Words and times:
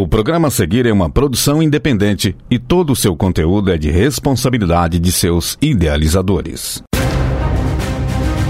O 0.00 0.08
programa 0.08 0.48
a 0.48 0.50
seguir 0.50 0.86
é 0.86 0.92
uma 0.94 1.10
produção 1.10 1.62
independente 1.62 2.34
e 2.50 2.58
todo 2.58 2.90
o 2.90 2.96
seu 2.96 3.14
conteúdo 3.14 3.70
é 3.70 3.76
de 3.76 3.90
responsabilidade 3.90 4.98
de 4.98 5.12
seus 5.12 5.58
idealizadores. 5.60 6.82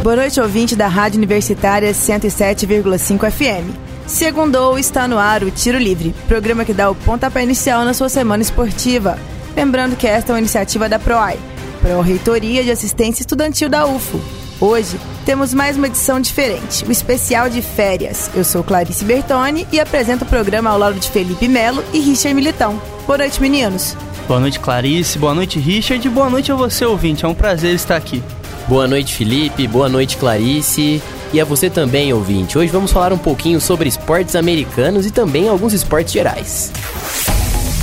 Boa 0.00 0.14
noite, 0.14 0.40
ouvinte 0.40 0.76
da 0.76 0.86
Rádio 0.86 1.18
Universitária 1.18 1.90
107,5 1.90 3.28
FM. 3.28 3.68
Segundou 4.06 4.78
está 4.78 5.08
no 5.08 5.18
ar 5.18 5.42
o 5.42 5.50
Tiro 5.50 5.76
Livre, 5.76 6.14
programa 6.28 6.64
que 6.64 6.72
dá 6.72 6.88
o 6.88 6.94
pontapé 6.94 7.42
inicial 7.42 7.84
na 7.84 7.94
sua 7.94 8.08
semana 8.08 8.44
esportiva. 8.44 9.18
Lembrando 9.56 9.96
que 9.96 10.06
esta 10.06 10.30
é 10.30 10.34
uma 10.34 10.38
iniciativa 10.38 10.88
da 10.88 11.00
PROAI, 11.00 11.36
Pró-Reitoria 11.82 12.62
de 12.62 12.70
Assistência 12.70 13.22
Estudantil 13.22 13.68
da 13.68 13.88
UFO. 13.88 14.20
Hoje 14.60 15.00
temos 15.24 15.54
mais 15.54 15.78
uma 15.78 15.86
edição 15.86 16.20
diferente, 16.20 16.84
o 16.84 16.92
especial 16.92 17.48
de 17.48 17.62
férias. 17.62 18.30
Eu 18.34 18.44
sou 18.44 18.62
Clarice 18.62 19.02
Bertoni 19.06 19.66
e 19.72 19.80
apresento 19.80 20.24
o 20.24 20.28
programa 20.28 20.68
ao 20.68 20.78
lado 20.78 21.00
de 21.00 21.08
Felipe 21.08 21.48
Melo 21.48 21.82
e 21.94 21.98
Richard 21.98 22.34
Militão. 22.34 22.80
Boa 23.06 23.16
noite, 23.16 23.40
meninos. 23.40 23.96
Boa 24.28 24.38
noite, 24.38 24.60
Clarice. 24.60 25.18
Boa 25.18 25.34
noite, 25.34 25.58
Richard. 25.58 26.06
Boa 26.10 26.28
noite 26.28 26.52
a 26.52 26.54
você, 26.54 26.84
ouvinte. 26.84 27.24
É 27.24 27.28
um 27.28 27.34
prazer 27.34 27.74
estar 27.74 27.96
aqui. 27.96 28.22
Boa 28.68 28.86
noite, 28.86 29.14
Felipe. 29.14 29.66
Boa 29.66 29.88
noite, 29.88 30.18
Clarice. 30.18 31.02
E 31.32 31.40
a 31.40 31.44
você 31.44 31.70
também, 31.70 32.12
ouvinte. 32.12 32.58
Hoje 32.58 32.70
vamos 32.70 32.92
falar 32.92 33.14
um 33.14 33.18
pouquinho 33.18 33.62
sobre 33.62 33.88
esportes 33.88 34.36
americanos 34.36 35.06
e 35.06 35.10
também 35.10 35.48
alguns 35.48 35.72
esportes 35.72 36.12
gerais. 36.12 36.70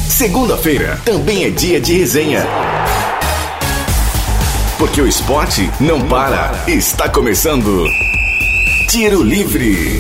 Segunda-feira 0.08 1.02
também 1.04 1.46
é 1.46 1.50
dia 1.50 1.82
de 1.82 1.98
resenha. 1.98 2.46
Porque 4.78 5.02
o 5.02 5.08
esporte 5.08 5.72
não 5.80 6.08
para. 6.08 6.52
Está 6.68 7.10
começando. 7.10 7.84
Tiro 8.92 9.24
Livre. 9.24 10.00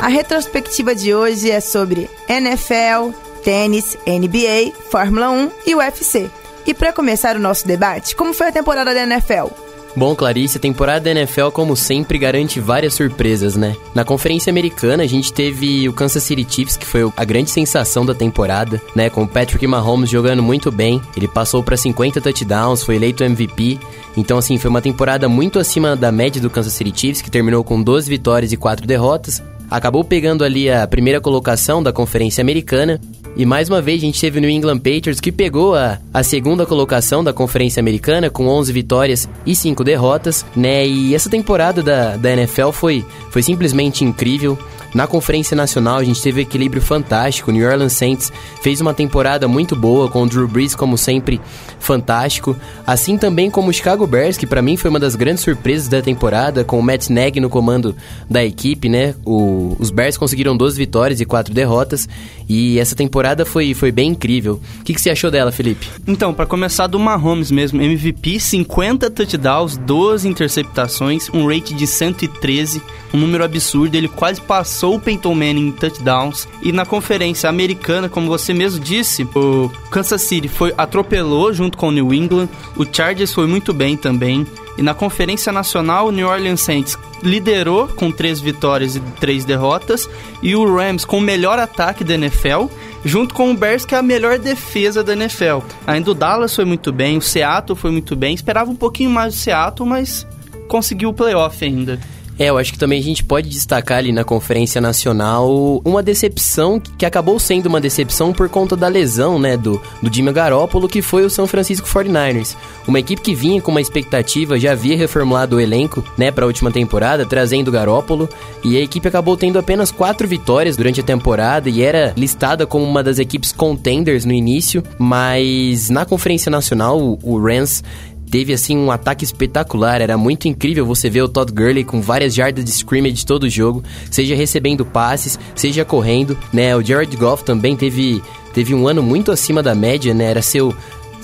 A 0.00 0.08
retrospectiva 0.08 0.94
de 0.94 1.14
hoje 1.14 1.50
é 1.50 1.60
sobre 1.60 2.08
NFL, 2.26 3.10
tênis, 3.44 3.98
NBA, 4.06 4.72
Fórmula 4.90 5.28
1 5.28 5.50
e 5.66 5.74
UFC. 5.74 6.30
E 6.66 6.72
para 6.72 6.90
começar 6.90 7.36
o 7.36 7.38
nosso 7.38 7.66
debate, 7.66 8.16
como 8.16 8.32
foi 8.32 8.48
a 8.48 8.52
temporada 8.52 8.94
da 8.94 9.02
NFL? 9.02 9.65
Bom, 9.96 10.14
Clarice, 10.14 10.58
a 10.58 10.60
temporada 10.60 11.06
da 11.06 11.10
NFL, 11.10 11.48
como 11.48 11.74
sempre, 11.74 12.18
garante 12.18 12.60
várias 12.60 12.92
surpresas, 12.92 13.56
né? 13.56 13.74
Na 13.94 14.04
Conferência 14.04 14.50
Americana, 14.50 15.02
a 15.02 15.06
gente 15.06 15.32
teve 15.32 15.88
o 15.88 15.92
Kansas 15.94 16.22
City 16.22 16.46
Chiefs, 16.46 16.76
que 16.76 16.84
foi 16.84 17.10
a 17.16 17.24
grande 17.24 17.48
sensação 17.48 18.04
da 18.04 18.14
temporada, 18.14 18.78
né? 18.94 19.08
Com 19.08 19.22
o 19.22 19.26
Patrick 19.26 19.66
Mahomes 19.66 20.10
jogando 20.10 20.42
muito 20.42 20.70
bem. 20.70 21.00
Ele 21.16 21.26
passou 21.26 21.62
para 21.62 21.78
50 21.78 22.20
touchdowns, 22.20 22.82
foi 22.82 22.96
eleito 22.96 23.24
MVP. 23.24 23.80
Então, 24.18 24.36
assim, 24.36 24.58
foi 24.58 24.68
uma 24.68 24.82
temporada 24.82 25.30
muito 25.30 25.58
acima 25.58 25.96
da 25.96 26.12
média 26.12 26.42
do 26.42 26.50
Kansas 26.50 26.74
City 26.74 26.92
Chiefs, 26.94 27.22
que 27.22 27.30
terminou 27.30 27.64
com 27.64 27.82
12 27.82 28.06
vitórias 28.10 28.52
e 28.52 28.56
4 28.58 28.86
derrotas. 28.86 29.42
Acabou 29.70 30.04
pegando 30.04 30.44
ali 30.44 30.70
a 30.70 30.86
primeira 30.86 31.22
colocação 31.22 31.82
da 31.82 31.90
Conferência 31.90 32.42
Americana 32.42 33.00
e 33.36 33.44
mais 33.44 33.68
uma 33.68 33.82
vez 33.82 34.00
a 34.00 34.06
gente 34.06 34.20
teve 34.20 34.38
o 34.38 34.40
New 34.40 34.48
England 34.48 34.78
Patriots 34.78 35.20
que 35.20 35.30
pegou 35.30 35.74
a, 35.74 35.98
a 36.12 36.22
segunda 36.22 36.64
colocação 36.64 37.22
da 37.22 37.34
Conferência 37.34 37.80
Americana 37.80 38.30
com 38.30 38.48
11 38.48 38.72
vitórias 38.72 39.28
e 39.44 39.54
5 39.54 39.84
derrotas, 39.84 40.44
né? 40.56 40.86
E 40.86 41.14
essa 41.14 41.28
temporada 41.28 41.82
da, 41.82 42.16
da 42.16 42.32
NFL 42.32 42.70
foi, 42.70 43.04
foi 43.30 43.42
simplesmente 43.42 44.04
incrível. 44.04 44.58
Na 44.94 45.06
Conferência 45.06 45.54
Nacional 45.54 45.98
a 45.98 46.04
gente 46.04 46.22
teve 46.22 46.40
um 46.40 46.42
equilíbrio 46.42 46.80
fantástico. 46.80 47.50
O 47.50 47.52
New 47.52 47.68
Orleans 47.68 47.92
Saints 47.92 48.32
fez 48.62 48.80
uma 48.80 48.94
temporada 48.94 49.46
muito 49.46 49.76
boa 49.76 50.08
com 50.08 50.22
o 50.22 50.26
Drew 50.26 50.48
Brees 50.48 50.74
como 50.74 50.96
sempre 50.96 51.38
fantástico, 51.78 52.56
assim 52.86 53.18
também 53.18 53.50
como 53.50 53.68
o 53.68 53.72
Chicago 53.72 54.06
Bears, 54.06 54.38
que 54.38 54.46
para 54.46 54.62
mim 54.62 54.76
foi 54.76 54.88
uma 54.88 54.98
das 54.98 55.14
grandes 55.14 55.44
surpresas 55.44 55.86
da 55.86 56.00
temporada, 56.00 56.64
com 56.64 56.78
o 56.78 56.82
Matt 56.82 57.10
Nagy 57.10 57.38
no 57.40 57.50
comando 57.50 57.94
da 58.28 58.42
equipe, 58.42 58.88
né? 58.88 59.14
O, 59.24 59.76
os 59.78 59.90
Bears 59.90 60.16
conseguiram 60.16 60.56
12 60.56 60.78
vitórias 60.78 61.20
e 61.20 61.26
4 61.26 61.52
derrotas, 61.52 62.08
e 62.48 62.78
essa 62.78 62.96
temporada 62.96 63.25
foi, 63.44 63.74
foi 63.74 63.90
bem 63.90 64.10
incrível. 64.10 64.60
O 64.80 64.84
que, 64.84 64.94
que 64.94 65.00
você 65.00 65.10
achou 65.10 65.30
dela, 65.30 65.50
Felipe? 65.50 65.88
Então, 66.06 66.32
para 66.32 66.46
começar 66.46 66.86
do 66.86 66.98
Mahomes 66.98 67.50
mesmo, 67.50 67.80
MVP, 67.80 68.38
50 68.38 69.10
touchdowns, 69.10 69.76
12 69.76 70.28
interceptações, 70.28 71.28
um 71.32 71.46
rate 71.46 71.74
de 71.74 71.86
113, 71.86 72.80
um 73.12 73.18
número 73.18 73.44
absurdo, 73.44 73.94
ele 73.94 74.08
quase 74.08 74.40
passou 74.40 74.96
o 74.96 75.00
Peyton 75.00 75.34
Manning 75.34 75.68
em 75.68 75.72
touchdowns. 75.72 76.46
E 76.62 76.72
na 76.72 76.84
conferência 76.84 77.48
americana, 77.48 78.08
como 78.08 78.28
você 78.28 78.52
mesmo 78.52 78.78
disse, 78.80 79.24
o 79.34 79.70
Kansas 79.90 80.22
City 80.22 80.48
foi 80.48 80.74
atropelou 80.76 81.52
junto 81.52 81.76
com 81.78 81.88
o 81.88 81.92
New 81.92 82.12
England, 82.12 82.48
o 82.76 82.84
Chargers 82.84 83.32
foi 83.32 83.46
muito 83.46 83.72
bem 83.72 83.96
também. 83.96 84.46
E 84.78 84.82
na 84.82 84.94
Conferência 84.94 85.52
Nacional, 85.52 86.08
o 86.08 86.12
New 86.12 86.28
Orleans 86.28 86.60
Saints 86.60 86.98
liderou 87.22 87.88
com 87.88 88.10
três 88.12 88.40
vitórias 88.40 88.96
e 88.96 89.00
três 89.20 89.44
derrotas. 89.44 90.08
E 90.42 90.54
o 90.54 90.76
Rams 90.76 91.04
com 91.04 91.18
o 91.18 91.20
melhor 91.20 91.58
ataque 91.58 92.04
da 92.04 92.14
NFL, 92.14 92.66
junto 93.04 93.34
com 93.34 93.50
o 93.50 93.56
Bears, 93.56 93.84
que 93.84 93.94
é 93.94 93.98
a 93.98 94.02
melhor 94.02 94.38
defesa 94.38 95.02
da 95.02 95.14
NFL. 95.14 95.60
Ainda 95.86 96.10
o 96.10 96.14
Dallas 96.14 96.54
foi 96.54 96.64
muito 96.64 96.92
bem, 96.92 97.16
o 97.16 97.22
Seattle 97.22 97.76
foi 97.76 97.90
muito 97.90 98.14
bem. 98.14 98.34
Esperava 98.34 98.70
um 98.70 98.76
pouquinho 98.76 99.10
mais 99.10 99.34
do 99.34 99.38
Seattle, 99.38 99.88
mas 99.88 100.26
conseguiu 100.68 101.10
o 101.10 101.14
playoff 101.14 101.64
ainda. 101.64 101.98
É, 102.38 102.46
eu 102.46 102.58
acho 102.58 102.72
que 102.72 102.78
também 102.78 103.00
a 103.00 103.02
gente 103.02 103.24
pode 103.24 103.48
destacar 103.48 103.98
ali 103.98 104.12
na 104.12 104.22
Conferência 104.22 104.80
Nacional 104.80 105.80
uma 105.84 106.02
decepção 106.02 106.78
que 106.78 107.06
acabou 107.06 107.38
sendo 107.38 107.66
uma 107.66 107.80
decepção 107.80 108.32
por 108.32 108.48
conta 108.48 108.76
da 108.76 108.88
lesão, 108.88 109.38
né, 109.38 109.56
do, 109.56 109.80
do 110.02 110.12
Jimmy 110.12 110.32
Garoppolo, 110.32 110.88
que 110.88 111.00
foi 111.00 111.24
o 111.24 111.30
São 111.30 111.46
Francisco 111.46 111.88
49ers. 111.88 112.54
Uma 112.86 112.98
equipe 112.98 113.22
que 113.22 113.34
vinha 113.34 113.60
com 113.62 113.70
uma 113.70 113.80
expectativa, 113.80 114.60
já 114.60 114.72
havia 114.72 114.96
reformulado 114.96 115.56
o 115.56 115.60
elenco, 115.60 116.04
né, 116.18 116.30
para 116.30 116.44
a 116.44 116.46
última 116.46 116.70
temporada, 116.70 117.24
trazendo 117.24 117.68
o 117.68 117.72
Garoppolo, 117.72 118.28
e 118.62 118.76
a 118.76 118.80
equipe 118.80 119.08
acabou 119.08 119.36
tendo 119.36 119.58
apenas 119.58 119.90
quatro 119.90 120.28
vitórias 120.28 120.76
durante 120.76 121.00
a 121.00 121.04
temporada 121.04 121.70
e 121.70 121.82
era 121.82 122.12
listada 122.16 122.66
como 122.66 122.84
uma 122.84 123.02
das 123.02 123.18
equipes 123.18 123.50
contenders 123.50 124.26
no 124.26 124.32
início, 124.32 124.82
mas 124.98 125.88
na 125.88 126.04
Conferência 126.04 126.50
Nacional 126.50 127.00
o, 127.00 127.18
o 127.22 127.40
Rams 127.40 127.82
teve 128.30 128.52
assim 128.52 128.76
um 128.76 128.90
ataque 128.90 129.24
espetacular, 129.24 130.00
era 130.00 130.16
muito 130.16 130.48
incrível 130.48 130.84
você 130.84 131.08
ver 131.08 131.22
o 131.22 131.28
Todd 131.28 131.52
Gurley 131.52 131.84
com 131.84 132.00
várias 132.00 132.34
jardas 132.34 132.64
de 132.64 132.70
scrimmage 132.70 133.24
todo 133.24 133.44
o 133.44 133.50
jogo, 133.50 133.82
seja 134.10 134.34
recebendo 134.34 134.84
passes, 134.84 135.38
seja 135.54 135.84
correndo, 135.84 136.36
né? 136.52 136.76
O 136.76 136.82
Jared 136.82 137.16
Goff 137.16 137.44
também 137.44 137.76
teve 137.76 138.22
teve 138.52 138.74
um 138.74 138.88
ano 138.88 139.02
muito 139.02 139.30
acima 139.30 139.62
da 139.62 139.74
média, 139.74 140.14
né? 140.14 140.24
Era 140.24 140.42
seu 140.42 140.74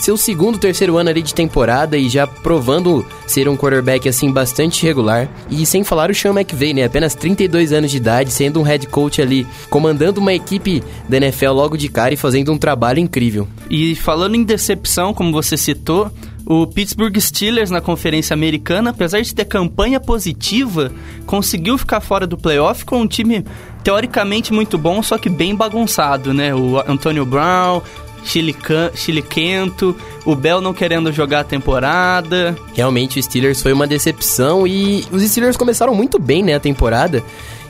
seu 0.02 0.16
segundo, 0.16 0.58
terceiro 0.58 0.96
ano 0.96 1.10
ali 1.10 1.22
de 1.22 1.32
temporada 1.32 1.96
e 1.96 2.08
já 2.08 2.26
provando 2.26 3.06
ser 3.24 3.48
um 3.48 3.56
quarterback 3.56 4.08
assim 4.08 4.32
bastante 4.32 4.84
regular. 4.84 5.28
E 5.48 5.64
sem 5.64 5.84
falar 5.84 6.10
o 6.10 6.14
Sean 6.14 6.32
McVay, 6.32 6.74
né? 6.74 6.84
Apenas 6.84 7.14
32 7.14 7.72
anos 7.72 7.90
de 7.90 7.98
idade, 7.98 8.32
sendo 8.32 8.58
um 8.58 8.64
head 8.64 8.86
coach 8.88 9.22
ali, 9.22 9.46
comandando 9.70 10.20
uma 10.20 10.34
equipe 10.34 10.82
da 11.08 11.18
NFL 11.18 11.52
logo 11.52 11.76
de 11.76 11.88
cara 11.88 12.12
e 12.12 12.16
fazendo 12.16 12.52
um 12.52 12.58
trabalho 12.58 12.98
incrível. 12.98 13.46
E 13.70 13.94
falando 13.94 14.34
em 14.34 14.42
decepção, 14.42 15.14
como 15.14 15.30
você 15.30 15.56
citou, 15.56 16.10
o 16.46 16.66
Pittsburgh 16.66 17.16
Steelers 17.18 17.70
na 17.70 17.80
Conferência 17.80 18.34
Americana, 18.34 18.90
apesar 18.90 19.20
de 19.20 19.34
ter 19.34 19.44
campanha 19.44 20.00
positiva, 20.00 20.92
conseguiu 21.26 21.78
ficar 21.78 22.00
fora 22.00 22.26
do 22.26 22.36
playoff 22.36 22.84
com 22.84 23.00
um 23.00 23.06
time 23.06 23.44
teoricamente 23.82 24.52
muito 24.52 24.76
bom, 24.76 25.02
só 25.02 25.18
que 25.18 25.28
bem 25.28 25.54
bagunçado, 25.54 26.32
né? 26.32 26.54
O 26.54 26.78
Antonio 26.86 27.24
Brown, 27.24 27.82
Chile 28.24 29.22
Quento, 29.22 29.96
o 30.24 30.34
Bell 30.34 30.60
não 30.60 30.72
querendo 30.72 31.12
jogar 31.12 31.40
a 31.40 31.44
temporada. 31.44 32.56
Realmente 32.74 33.18
o 33.18 33.22
Steelers 33.22 33.62
foi 33.62 33.72
uma 33.72 33.86
decepção 33.86 34.66
e 34.66 35.04
os 35.10 35.22
Steelers 35.22 35.56
começaram 35.56 35.94
muito 35.94 36.18
bem, 36.18 36.42
né, 36.42 36.54
a 36.54 36.60
temporada. 36.60 37.22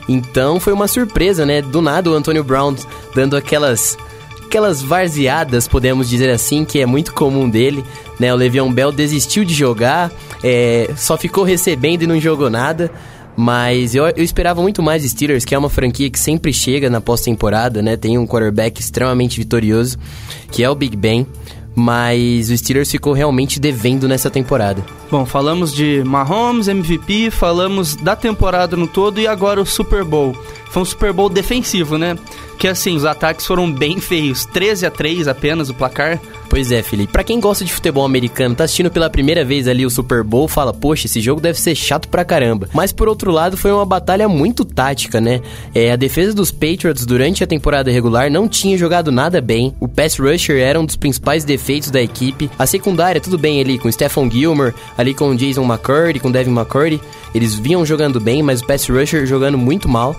Então 0.07 0.59
foi 0.59 0.73
uma 0.73 0.87
surpresa, 0.87 1.45
né? 1.45 1.61
Do 1.61 1.81
nada 1.81 2.09
o 2.09 2.13
Antonio 2.13 2.43
Brown 2.43 2.75
dando 3.15 3.37
aquelas 3.37 3.97
aquelas 4.53 4.83
varzeadas, 4.83 5.67
podemos 5.67 6.07
dizer 6.07 6.29
assim, 6.29 6.63
que 6.63 6.79
é 6.79 6.85
muito 6.85 7.11
comum 7.11 7.49
dele, 7.49 7.83
né? 8.19 8.31
O 8.31 8.37
Le'Veon 8.37 8.71
Bell 8.71 8.91
desistiu 8.91 9.43
de 9.43 9.51
jogar, 9.51 10.11
é, 10.43 10.91
só 10.95 11.17
ficou 11.17 11.43
recebendo 11.43 12.03
e 12.03 12.07
não 12.07 12.19
jogou 12.19 12.51
nada. 12.51 12.91
Mas 13.35 13.95
eu, 13.95 14.05
eu 14.05 14.23
esperava 14.23 14.61
muito 14.61 14.83
mais 14.83 15.01
Steelers, 15.01 15.43
que 15.43 15.55
é 15.55 15.57
uma 15.57 15.71
franquia 15.71 16.07
que 16.07 16.19
sempre 16.19 16.53
chega 16.53 16.87
na 16.87 17.01
pós-temporada, 17.01 17.81
né? 17.81 17.97
Tem 17.97 18.15
um 18.15 18.27
quarterback 18.27 18.79
extremamente 18.79 19.39
vitorioso, 19.39 19.97
que 20.51 20.63
é 20.63 20.69
o 20.69 20.75
Big 20.75 20.95
Ben. 20.95 21.25
Mas 21.75 22.49
o 22.49 22.57
Steelers 22.57 22.91
ficou 22.91 23.13
realmente 23.13 23.59
devendo 23.59 24.07
nessa 24.07 24.29
temporada. 24.29 24.83
Bom, 25.09 25.25
falamos 25.25 25.73
de 25.73 26.03
Mahomes, 26.05 26.67
MVP, 26.67 27.31
falamos 27.31 27.95
da 27.95 28.15
temporada 28.15 28.75
no 28.75 28.87
todo 28.87 29.19
e 29.19 29.27
agora 29.27 29.61
o 29.61 29.65
Super 29.65 30.03
Bowl. 30.03 30.35
Foi 30.69 30.81
um 30.81 30.85
Super 30.85 31.13
Bowl 31.13 31.29
defensivo, 31.29 31.97
né? 31.97 32.17
Que 32.57 32.67
assim, 32.67 32.95
os 32.95 33.05
ataques 33.05 33.45
foram 33.45 33.71
bem 33.71 33.99
feios. 33.99 34.45
13 34.45 34.85
a 34.85 34.91
3 34.91 35.27
apenas 35.27 35.69
o 35.69 35.73
placar. 35.73 36.19
Pois 36.53 36.71
é, 36.71 36.83
Felipe. 36.83 37.11
Pra 37.11 37.23
quem 37.23 37.39
gosta 37.39 37.65
de 37.65 37.73
futebol 37.73 38.05
americano, 38.05 38.53
tá 38.53 38.65
assistindo 38.65 38.91
pela 38.91 39.09
primeira 39.09 39.43
vez 39.43 39.67
ali 39.67 39.87
o 39.87 39.89
Super 39.89 40.21
Bowl, 40.21 40.47
fala, 40.47 40.71
poxa, 40.71 41.07
esse 41.07 41.19
jogo 41.19 41.41
deve 41.41 41.59
ser 41.59 41.73
chato 41.73 42.07
pra 42.07 42.23
caramba. 42.23 42.69
Mas 42.71 42.91
por 42.91 43.07
outro 43.07 43.31
lado, 43.31 43.57
foi 43.57 43.71
uma 43.71 43.83
batalha 43.83 44.29
muito 44.29 44.63
tática, 44.63 45.19
né? 45.19 45.41
É, 45.73 45.91
a 45.91 45.95
defesa 45.95 46.31
dos 46.31 46.51
Patriots 46.51 47.07
durante 47.07 47.43
a 47.43 47.47
temporada 47.47 47.89
regular 47.89 48.29
não 48.29 48.47
tinha 48.47 48.77
jogado 48.77 49.11
nada 49.11 49.41
bem. 49.41 49.73
O 49.79 49.87
pass 49.87 50.19
rusher 50.19 50.61
era 50.61 50.79
um 50.79 50.85
dos 50.85 50.95
principais 50.95 51.43
defeitos 51.43 51.89
da 51.89 51.99
equipe. 51.99 52.51
A 52.59 52.67
secundária, 52.67 53.19
tudo 53.19 53.39
bem 53.39 53.59
ali 53.59 53.79
com 53.79 53.91
Stephon 53.91 54.29
Gilmore, 54.29 54.75
ali 54.95 55.15
com 55.15 55.35
Jason 55.35 55.63
McCurdy, 55.63 56.19
com 56.19 56.29
Devin 56.29 56.53
McCurdy. 56.53 57.01
Eles 57.33 57.55
vinham 57.55 57.83
jogando 57.83 58.19
bem, 58.19 58.43
mas 58.43 58.61
o 58.61 58.67
pass 58.67 58.87
rusher 58.87 59.25
jogando 59.25 59.57
muito 59.57 59.89
mal. 59.89 60.15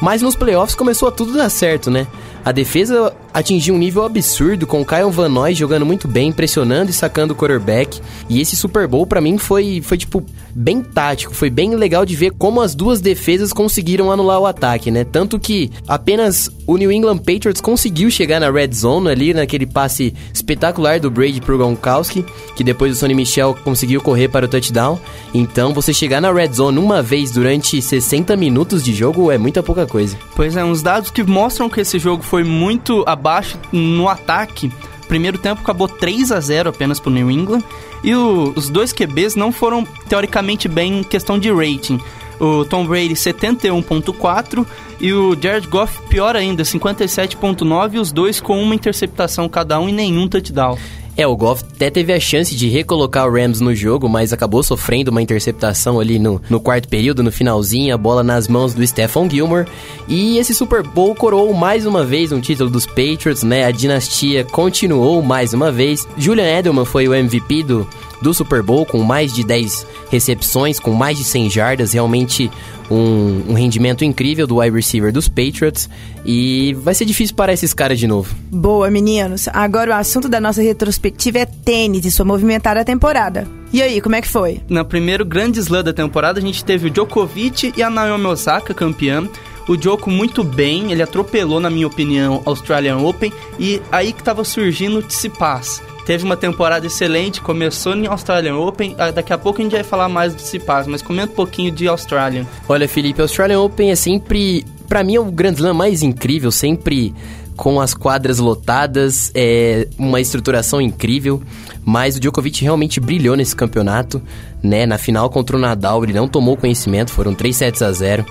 Mas 0.00 0.20
nos 0.20 0.34
playoffs 0.34 0.74
começou 0.74 1.08
a 1.08 1.12
tudo 1.12 1.32
dar 1.32 1.48
certo, 1.48 1.90
né? 1.90 2.08
A 2.44 2.52
defesa 2.52 3.14
atingiu 3.36 3.74
um 3.74 3.78
nível 3.78 4.02
absurdo, 4.02 4.66
com 4.66 4.80
o 4.80 4.86
Kyle 4.86 5.10
Van 5.10 5.28
Noy 5.28 5.54
jogando 5.54 5.84
muito 5.84 6.08
bem, 6.08 6.32
pressionando 6.32 6.90
e 6.90 6.94
sacando 6.94 7.34
o 7.34 7.36
quarterback. 7.36 8.00
E 8.30 8.40
esse 8.40 8.56
Super 8.56 8.88
Bowl, 8.88 9.06
para 9.06 9.20
mim, 9.20 9.36
foi, 9.36 9.82
foi, 9.82 9.98
tipo, 9.98 10.24
bem 10.54 10.80
tático. 10.80 11.34
Foi 11.34 11.50
bem 11.50 11.74
legal 11.74 12.06
de 12.06 12.16
ver 12.16 12.32
como 12.32 12.62
as 12.62 12.74
duas 12.74 12.98
defesas 12.98 13.52
conseguiram 13.52 14.10
anular 14.10 14.40
o 14.40 14.46
ataque, 14.46 14.90
né? 14.90 15.04
Tanto 15.04 15.38
que 15.38 15.70
apenas 15.86 16.50
o 16.66 16.78
New 16.78 16.90
England 16.90 17.18
Patriots 17.18 17.60
conseguiu 17.60 18.10
chegar 18.10 18.40
na 18.40 18.50
red 18.50 18.72
zone 18.72 19.10
ali, 19.10 19.34
naquele 19.34 19.66
passe 19.66 20.14
espetacular 20.32 20.98
do 20.98 21.10
Brady 21.10 21.42
pro 21.42 21.58
Gronkowski, 21.58 22.24
que 22.56 22.64
depois 22.64 22.90
o 22.90 22.94
Sonny 22.94 23.12
Michel 23.12 23.54
conseguiu 23.62 24.00
correr 24.00 24.28
para 24.28 24.46
o 24.46 24.48
touchdown. 24.48 24.98
Então, 25.34 25.74
você 25.74 25.92
chegar 25.92 26.22
na 26.22 26.32
red 26.32 26.54
zone 26.54 26.78
uma 26.78 27.02
vez 27.02 27.32
durante 27.32 27.82
60 27.82 28.34
minutos 28.34 28.82
de 28.82 28.94
jogo 28.94 29.30
é 29.30 29.36
muita 29.36 29.62
pouca 29.62 29.86
coisa. 29.86 30.16
Pois 30.34 30.56
é, 30.56 30.64
uns 30.64 30.80
dados 30.80 31.10
que 31.10 31.22
mostram 31.22 31.68
que 31.68 31.82
esse 31.82 31.98
jogo 31.98 32.22
foi 32.22 32.42
muito 32.42 33.04
abaixo 33.06 33.25
no 33.72 34.08
ataque. 34.08 34.72
Primeiro 35.08 35.38
tempo 35.38 35.60
acabou 35.60 35.88
3 35.88 36.32
a 36.32 36.40
0 36.40 36.70
apenas 36.70 36.98
pro 36.98 37.10
New 37.10 37.30
England. 37.30 37.62
E 38.02 38.14
o, 38.14 38.52
os 38.54 38.68
dois 38.68 38.92
QBs 38.92 39.36
não 39.36 39.52
foram 39.52 39.84
teoricamente 40.08 40.68
bem 40.68 41.00
em 41.00 41.02
questão 41.02 41.38
de 41.38 41.50
rating. 41.50 42.00
O 42.40 42.64
Tom 42.64 42.86
Brady 42.86 43.14
71.4 43.14 44.66
e 45.00 45.12
o 45.12 45.36
Jared 45.40 45.66
Goff 45.68 46.00
pior 46.08 46.36
ainda, 46.36 46.62
57.9, 46.62 48.00
os 48.00 48.12
dois 48.12 48.40
com 48.40 48.62
uma 48.62 48.74
interceptação 48.74 49.48
cada 49.48 49.78
um 49.80 49.88
e 49.88 49.92
nenhum 49.92 50.28
touchdown. 50.28 50.76
É, 51.16 51.26
o 51.26 51.34
Goff 51.34 51.64
até 51.74 51.88
teve 51.88 52.12
a 52.12 52.20
chance 52.20 52.54
de 52.54 52.68
recolocar 52.68 53.26
o 53.26 53.32
Rams 53.32 53.62
no 53.62 53.74
jogo, 53.74 54.06
mas 54.06 54.34
acabou 54.34 54.62
sofrendo 54.62 55.10
uma 55.10 55.22
interceptação 55.22 55.98
ali 55.98 56.18
no, 56.18 56.42
no 56.50 56.60
quarto 56.60 56.88
período, 56.88 57.22
no 57.22 57.32
finalzinho, 57.32 57.94
a 57.94 57.96
bola 57.96 58.22
nas 58.22 58.46
mãos 58.46 58.74
do 58.74 58.86
Stephon 58.86 59.28
Gilmore. 59.28 59.66
E 60.06 60.36
esse 60.36 60.52
Super 60.52 60.82
Bowl 60.82 61.14
coroou 61.14 61.54
mais 61.54 61.86
uma 61.86 62.04
vez 62.04 62.32
um 62.32 62.40
título 62.40 62.68
dos 62.68 62.84
Patriots, 62.84 63.42
né? 63.42 63.64
A 63.64 63.70
dinastia 63.70 64.44
continuou 64.44 65.22
mais 65.22 65.54
uma 65.54 65.72
vez. 65.72 66.06
Julian 66.18 66.58
Edelman 66.58 66.84
foi 66.84 67.08
o 67.08 67.14
MVP 67.14 67.62
do, 67.62 67.88
do 68.20 68.32
Super 68.32 68.62
Bowl, 68.62 68.86
com 68.86 69.02
mais 69.02 69.32
de 69.32 69.44
10 69.44 69.86
recepções, 70.10 70.78
com 70.80 70.92
mais 70.92 71.18
de 71.18 71.24
100 71.24 71.50
jardas, 71.50 71.92
realmente 71.92 72.50
um, 72.90 73.42
um, 73.48 73.54
rendimento 73.54 74.04
incrível 74.04 74.46
do 74.46 74.58
wide 74.58 74.74
receiver 74.74 75.12
dos 75.12 75.28
Patriots 75.28 75.88
e 76.24 76.74
vai 76.80 76.94
ser 76.94 77.04
difícil 77.04 77.34
para 77.34 77.52
esses 77.52 77.74
caras 77.74 77.98
de 77.98 78.06
novo. 78.06 78.34
Boa, 78.50 78.90
meninos. 78.90 79.48
Agora 79.48 79.90
o 79.90 79.94
assunto 79.94 80.28
da 80.28 80.40
nossa 80.40 80.62
retrospectiva 80.62 81.38
é 81.38 81.46
tênis 81.46 82.04
e 82.04 82.10
sua 82.10 82.24
movimentada 82.24 82.84
temporada. 82.84 83.46
E 83.72 83.82
aí, 83.82 84.00
como 84.00 84.14
é 84.14 84.20
que 84.20 84.28
foi? 84.28 84.60
Na 84.68 84.84
primeiro 84.84 85.24
grande 85.24 85.58
slam 85.58 85.82
da 85.82 85.92
temporada, 85.92 86.38
a 86.38 86.42
gente 86.42 86.64
teve 86.64 86.86
o 86.86 86.90
Djokovic 86.90 87.74
e 87.76 87.82
a 87.82 87.90
Naomi 87.90 88.26
Osaka 88.26 88.72
campeã. 88.72 89.28
O 89.68 89.76
Djoko 89.76 90.08
muito 90.08 90.44
bem, 90.44 90.92
ele 90.92 91.02
atropelou, 91.02 91.58
na 91.58 91.68
minha 91.68 91.88
opinião, 91.88 92.40
Australian 92.44 92.98
Open 92.98 93.32
e 93.58 93.82
aí 93.90 94.12
que 94.12 94.20
estava 94.20 94.44
surgindo 94.44 94.98
o 94.98 95.02
Tsitsipas 95.02 95.82
teve 96.06 96.24
uma 96.24 96.36
temporada 96.36 96.86
excelente, 96.86 97.40
começou 97.42 97.94
em 97.94 98.06
Australian 98.06 98.56
Open. 98.56 98.94
Ah, 98.96 99.10
daqui 99.10 99.32
a 99.32 99.38
pouco 99.38 99.60
a 99.60 99.62
gente 99.64 99.72
vai 99.72 99.82
falar 99.82 100.08
mais 100.08 100.34
do 100.34 100.40
Cipas, 100.40 100.86
mas 100.86 101.02
comenta 101.02 101.32
um 101.32 101.34
pouquinho 101.34 101.72
de 101.72 101.88
Australian. 101.88 102.46
Olha, 102.68 102.88
Felipe, 102.88 103.20
Australian 103.20 103.60
Open 103.60 103.90
é 103.90 103.96
sempre, 103.96 104.64
para 104.88 105.02
mim, 105.02 105.16
é 105.16 105.20
o 105.20 105.24
Grand 105.24 105.52
Slam 105.52 105.74
mais 105.74 106.02
incrível, 106.02 106.52
sempre 106.52 107.12
com 107.56 107.80
as 107.80 107.92
quadras 107.92 108.38
lotadas, 108.38 109.32
é 109.34 109.88
uma 109.98 110.20
estruturação 110.20 110.80
incrível. 110.80 111.42
Mas 111.84 112.16
o 112.16 112.20
Djokovic 112.20 112.62
realmente 112.62 113.00
brilhou 113.00 113.36
nesse 113.36 113.56
campeonato, 113.56 114.22
né? 114.62 114.86
Na 114.86 114.98
final 114.98 115.28
contra 115.30 115.56
o 115.56 115.60
Nadal, 115.60 116.04
ele 116.04 116.12
não 116.12 116.28
tomou 116.28 116.56
conhecimento, 116.56 117.10
foram 117.10 117.34
3 117.34 117.56
sets 117.56 117.82
a 117.82 117.90
0. 117.90 118.24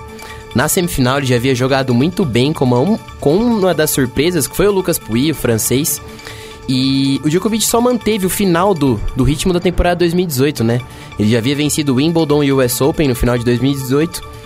Na 0.54 0.68
semifinal, 0.68 1.18
ele 1.18 1.26
já 1.26 1.36
havia 1.36 1.54
jogado 1.54 1.92
muito 1.92 2.24
bem 2.24 2.52
com 2.52 2.64
uma, 2.64 2.98
com 3.20 3.36
uma 3.36 3.74
das 3.74 3.90
surpresas, 3.90 4.46
que 4.46 4.56
foi 4.56 4.66
o 4.66 4.72
Lucas 4.72 4.98
Pouille, 4.98 5.32
o 5.32 5.34
francês. 5.34 6.00
E 6.68 7.20
o 7.24 7.30
Djokovic 7.30 7.64
só 7.64 7.80
manteve 7.80 8.26
o 8.26 8.30
final 8.30 8.74
do, 8.74 9.00
do 9.14 9.22
ritmo 9.22 9.52
da 9.52 9.60
temporada 9.60 10.00
2018, 10.00 10.64
né? 10.64 10.80
Ele 11.18 11.30
já 11.30 11.38
havia 11.38 11.54
vencido 11.54 11.92
o 11.92 11.96
Wimbledon 11.96 12.42
e 12.42 12.52
o 12.52 12.64
US 12.64 12.80
Open 12.80 13.08
no 13.08 13.14
final 13.14 13.38
de 13.38 13.44
2018 13.44 14.36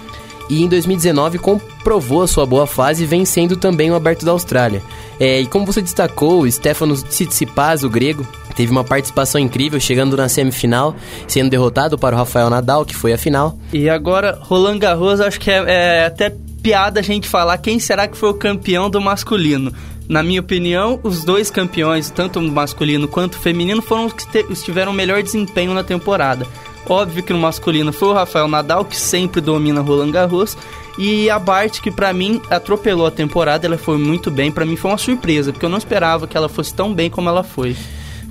e 0.51 0.65
em 0.65 0.69
2019 0.69 1.39
comprovou 1.39 2.23
a 2.23 2.27
sua 2.27 2.45
boa 2.45 2.67
fase 2.67 3.07
vencendo 3.07 3.57
também 3.57 3.91
o 3.91 3.95
Aberto 3.95 4.27
da 4.27 4.33
Austrália. 4.33 4.83
É, 5.19 5.41
e 5.41 5.47
como 5.47 5.65
você 5.65 5.81
destacou, 5.81 6.41
o 6.41 6.51
Stefanos 6.51 7.05
Tsitsipas, 7.05 7.85
o 7.85 7.89
grego, 7.89 8.27
teve 8.57 8.73
uma 8.73 8.83
participação 8.83 9.41
incrível, 9.41 9.79
chegando 9.79 10.17
na 10.17 10.29
semifinal, 10.29 10.95
sendo 11.29 11.51
derrotado 11.51 11.97
para 11.97 12.17
o 12.17 12.19
Rafael 12.19 12.51
Nadal, 12.51 12.85
que 12.85 12.97
foi 12.97 13.13
a 13.13 13.19
final. 13.19 13.57
E 13.73 13.89
agora, 13.89 14.39
Roland 14.43 14.79
Garros, 14.79 15.21
acho 15.21 15.39
que 15.39 15.51
é, 15.51 16.03
é 16.03 16.07
até 16.07 16.35
piada 16.61 17.01
a 17.01 17.03
gente 17.03 17.29
falar 17.29 17.57
quem 17.59 17.79
será 17.79 18.07
que 18.09 18.17
foi 18.17 18.31
o 18.31 18.35
campeão 18.35 18.91
do 18.91 19.01
masculino. 19.01 19.73
Na 20.11 20.25
minha 20.25 20.41
opinião, 20.41 20.99
os 21.05 21.23
dois 21.23 21.53
campeões, 21.53 22.11
tanto 22.11 22.43
masculino 22.43 23.07
quanto 23.07 23.39
feminino, 23.39 23.81
foram 23.81 24.07
os 24.07 24.13
que 24.13 24.27
tiveram 24.65 24.93
melhor 24.93 25.23
desempenho 25.23 25.73
na 25.73 25.85
temporada. 25.85 26.49
Óbvio 26.89 27.23
que 27.23 27.33
no 27.33 27.39
masculino 27.39 27.93
foi 27.93 28.09
o 28.09 28.13
Rafael 28.13 28.49
Nadal, 28.49 28.85
que 28.85 28.97
sempre 28.97 29.41
domina 29.41 29.81
Roland 29.81 30.11
Garros, 30.11 30.59
e 30.99 31.31
a 31.31 31.39
Bart, 31.39 31.81
que 31.81 31.93
para 31.93 32.13
mim 32.13 32.43
atropelou 32.51 33.07
a 33.07 33.11
temporada, 33.13 33.69
ela 33.69 33.79
foi 33.79 33.99
muito 33.99 34.33
bem, 34.33 34.51
para 34.51 34.65
mim 34.67 34.75
foi 34.75 34.91
uma 34.91 34.99
surpresa, 34.99 35.53
porque 35.53 35.65
eu 35.65 35.71
não 35.71 35.79
esperava 35.79 36.27
que 36.27 36.37
ela 36.37 36.49
fosse 36.49 36.75
tão 36.75 36.93
bem 36.93 37.09
como 37.09 37.29
ela 37.29 37.45
foi. 37.45 37.77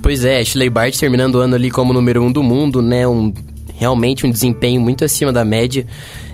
Pois 0.02 0.22
é, 0.22 0.38
Ashley 0.38 0.68
Bart 0.68 0.94
terminando 0.98 1.36
o 1.36 1.38
ano 1.38 1.54
ali 1.54 1.70
como 1.70 1.94
número 1.94 2.22
um 2.22 2.30
do 2.30 2.42
mundo, 2.42 2.82
né? 2.82 3.08
Um, 3.08 3.32
realmente 3.74 4.26
um 4.26 4.30
desempenho 4.30 4.82
muito 4.82 5.02
acima 5.02 5.32
da 5.32 5.46
média. 5.46 5.86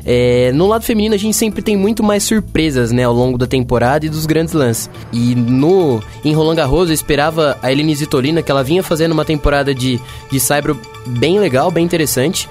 É, 0.08 0.52
no 0.52 0.68
lado 0.68 0.84
feminino 0.84 1.16
a 1.16 1.18
gente 1.18 1.36
sempre 1.36 1.60
tem 1.60 1.76
muito 1.76 2.00
mais 2.00 2.22
surpresas, 2.22 2.92
né, 2.92 3.02
ao 3.02 3.12
longo 3.12 3.36
da 3.36 3.46
temporada 3.46 4.06
e 4.06 4.08
dos 4.08 4.24
grandes 4.24 4.54
lances. 4.54 4.88
E 5.12 5.34
no 5.34 6.00
em 6.24 6.32
Roland 6.32 6.54
Garros 6.54 6.88
eu 6.88 6.94
esperava 6.94 7.58
a 7.60 7.72
Eline 7.72 7.94
Zitolina, 7.94 8.40
que 8.40 8.50
ela 8.50 8.62
vinha 8.62 8.84
fazendo 8.84 9.12
uma 9.12 9.24
temporada 9.24 9.74
de, 9.74 10.00
de 10.30 10.38
Saibro 10.38 10.78
bem 11.06 11.40
legal, 11.40 11.70
bem 11.72 11.84
interessante. 11.84 12.48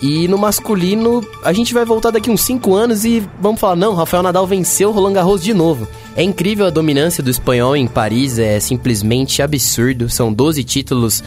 E 0.00 0.26
no 0.26 0.36
masculino, 0.36 1.24
a 1.44 1.52
gente 1.52 1.72
vai 1.72 1.84
voltar 1.84 2.10
daqui 2.10 2.28
uns 2.28 2.40
5 2.40 2.74
anos 2.74 3.04
e 3.04 3.22
vamos 3.40 3.60
falar, 3.60 3.76
não, 3.76 3.94
Rafael 3.94 4.22
Nadal 4.22 4.44
venceu 4.48 4.90
Roland 4.90 5.12
Garros 5.12 5.40
de 5.40 5.54
novo. 5.54 5.86
É 6.16 6.24
incrível 6.24 6.66
a 6.66 6.70
dominância 6.70 7.22
do 7.22 7.30
espanhol 7.30 7.76
em 7.76 7.86
Paris, 7.86 8.36
é 8.36 8.58
simplesmente 8.58 9.40
absurdo. 9.40 10.10
São 10.10 10.32
12 10.32 10.64
títulos 10.64 11.22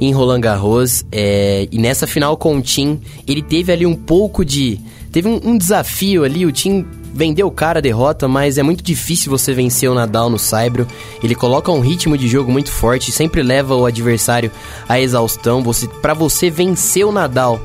em 0.00 0.12
Roland 0.12 0.40
Garros. 0.40 1.04
É, 1.12 1.68
e 1.70 1.78
nessa 1.78 2.04
final 2.04 2.36
com 2.36 2.56
o 2.56 2.62
Tim, 2.62 3.00
ele 3.28 3.42
teve 3.42 3.72
ali 3.72 3.86
um 3.86 3.94
pouco 3.94 4.44
de 4.44 4.80
Teve 5.16 5.28
um, 5.28 5.40
um 5.42 5.56
desafio 5.56 6.24
ali, 6.24 6.44
o 6.44 6.52
time 6.52 6.86
vendeu 7.14 7.46
o 7.46 7.50
cara 7.50 7.78
a 7.78 7.80
derrota, 7.80 8.28
mas 8.28 8.58
é 8.58 8.62
muito 8.62 8.84
difícil 8.84 9.30
você 9.30 9.54
vencer 9.54 9.90
o 9.90 9.94
Nadal 9.94 10.28
no 10.28 10.38
Saibro. 10.38 10.86
Ele 11.22 11.34
coloca 11.34 11.72
um 11.72 11.80
ritmo 11.80 12.18
de 12.18 12.28
jogo 12.28 12.52
muito 12.52 12.70
forte, 12.70 13.10
sempre 13.10 13.42
leva 13.42 13.74
o 13.74 13.86
adversário 13.86 14.50
à 14.86 15.00
exaustão. 15.00 15.62
Você, 15.62 15.88
para 15.88 16.12
você 16.12 16.50
vencer 16.50 17.06
o 17.06 17.12
Nadal, 17.12 17.58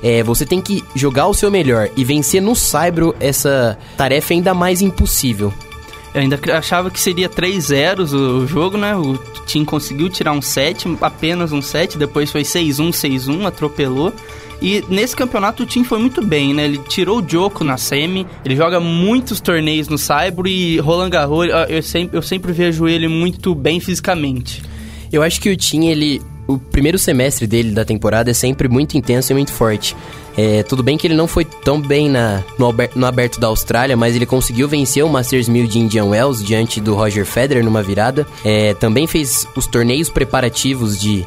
é, 0.00 0.22
você 0.22 0.46
tem 0.46 0.60
que 0.60 0.84
jogar 0.94 1.26
o 1.26 1.34
seu 1.34 1.50
melhor 1.50 1.90
e 1.96 2.04
vencer 2.04 2.40
no 2.40 2.54
Saibro 2.54 3.16
essa 3.18 3.76
tarefa 3.96 4.32
é 4.32 4.36
ainda 4.36 4.54
mais 4.54 4.80
impossível. 4.80 5.52
Eu 6.14 6.20
ainda 6.20 6.38
achava 6.56 6.88
que 6.88 7.00
seria 7.00 7.28
3 7.28 7.64
zeros 7.64 8.12
o 8.12 8.46
jogo, 8.46 8.78
né? 8.78 8.94
O 8.94 9.18
time 9.44 9.64
conseguiu 9.64 10.08
tirar 10.08 10.30
um 10.30 10.42
7, 10.42 10.98
apenas 11.00 11.50
um 11.50 11.60
7, 11.60 11.98
depois 11.98 12.30
foi 12.30 12.42
6-1, 12.42 12.90
6-1, 12.90 13.44
atropelou. 13.44 14.12
E 14.62 14.84
nesse 14.88 15.16
campeonato 15.16 15.64
o 15.64 15.66
time 15.66 15.84
foi 15.84 15.98
muito 15.98 16.24
bem, 16.24 16.54
né? 16.54 16.64
Ele 16.64 16.78
tirou 16.88 17.20
o 17.20 17.28
Joko 17.28 17.64
na 17.64 17.76
semi, 17.76 18.24
ele 18.44 18.54
joga 18.54 18.78
muitos 18.78 19.40
torneios 19.40 19.88
no 19.88 19.98
Saibro 19.98 20.46
e 20.46 20.78
Roland 20.78 21.10
Garros, 21.10 21.48
eu 21.68 21.82
sempre, 21.82 22.16
eu 22.16 22.22
sempre 22.22 22.52
vejo 22.52 22.86
ele 22.86 23.08
muito 23.08 23.56
bem 23.56 23.80
fisicamente. 23.80 24.62
Eu 25.12 25.22
acho 25.22 25.40
que 25.40 25.50
o 25.50 25.56
Tim, 25.56 25.86
ele. 25.86 26.22
O 26.46 26.58
primeiro 26.58 26.98
semestre 26.98 27.46
dele 27.46 27.70
da 27.70 27.84
temporada 27.84 28.30
é 28.30 28.34
sempre 28.34 28.68
muito 28.68 28.96
intenso 28.96 29.32
e 29.32 29.34
muito 29.34 29.52
forte. 29.52 29.96
É, 30.36 30.62
tudo 30.62 30.82
bem 30.82 30.96
que 30.96 31.06
ele 31.06 31.14
não 31.14 31.26
foi 31.26 31.44
tão 31.44 31.80
bem 31.80 32.08
na, 32.08 32.42
no, 32.58 32.68
aberto, 32.68 32.98
no 32.98 33.06
aberto 33.06 33.38
da 33.38 33.46
Austrália, 33.46 33.96
mas 33.96 34.16
ele 34.16 34.26
conseguiu 34.26 34.66
vencer 34.66 35.04
o 35.04 35.08
Masters 35.08 35.48
1000 35.48 35.66
de 35.66 35.78
Indian 35.78 36.06
Wells 36.06 36.44
diante 36.44 36.80
do 36.80 36.94
Roger 36.94 37.24
Federer 37.24 37.64
numa 37.64 37.82
virada. 37.82 38.26
É, 38.44 38.74
também 38.74 39.06
fez 39.06 39.46
os 39.54 39.66
torneios 39.66 40.08
preparativos 40.08 40.98
de 41.00 41.24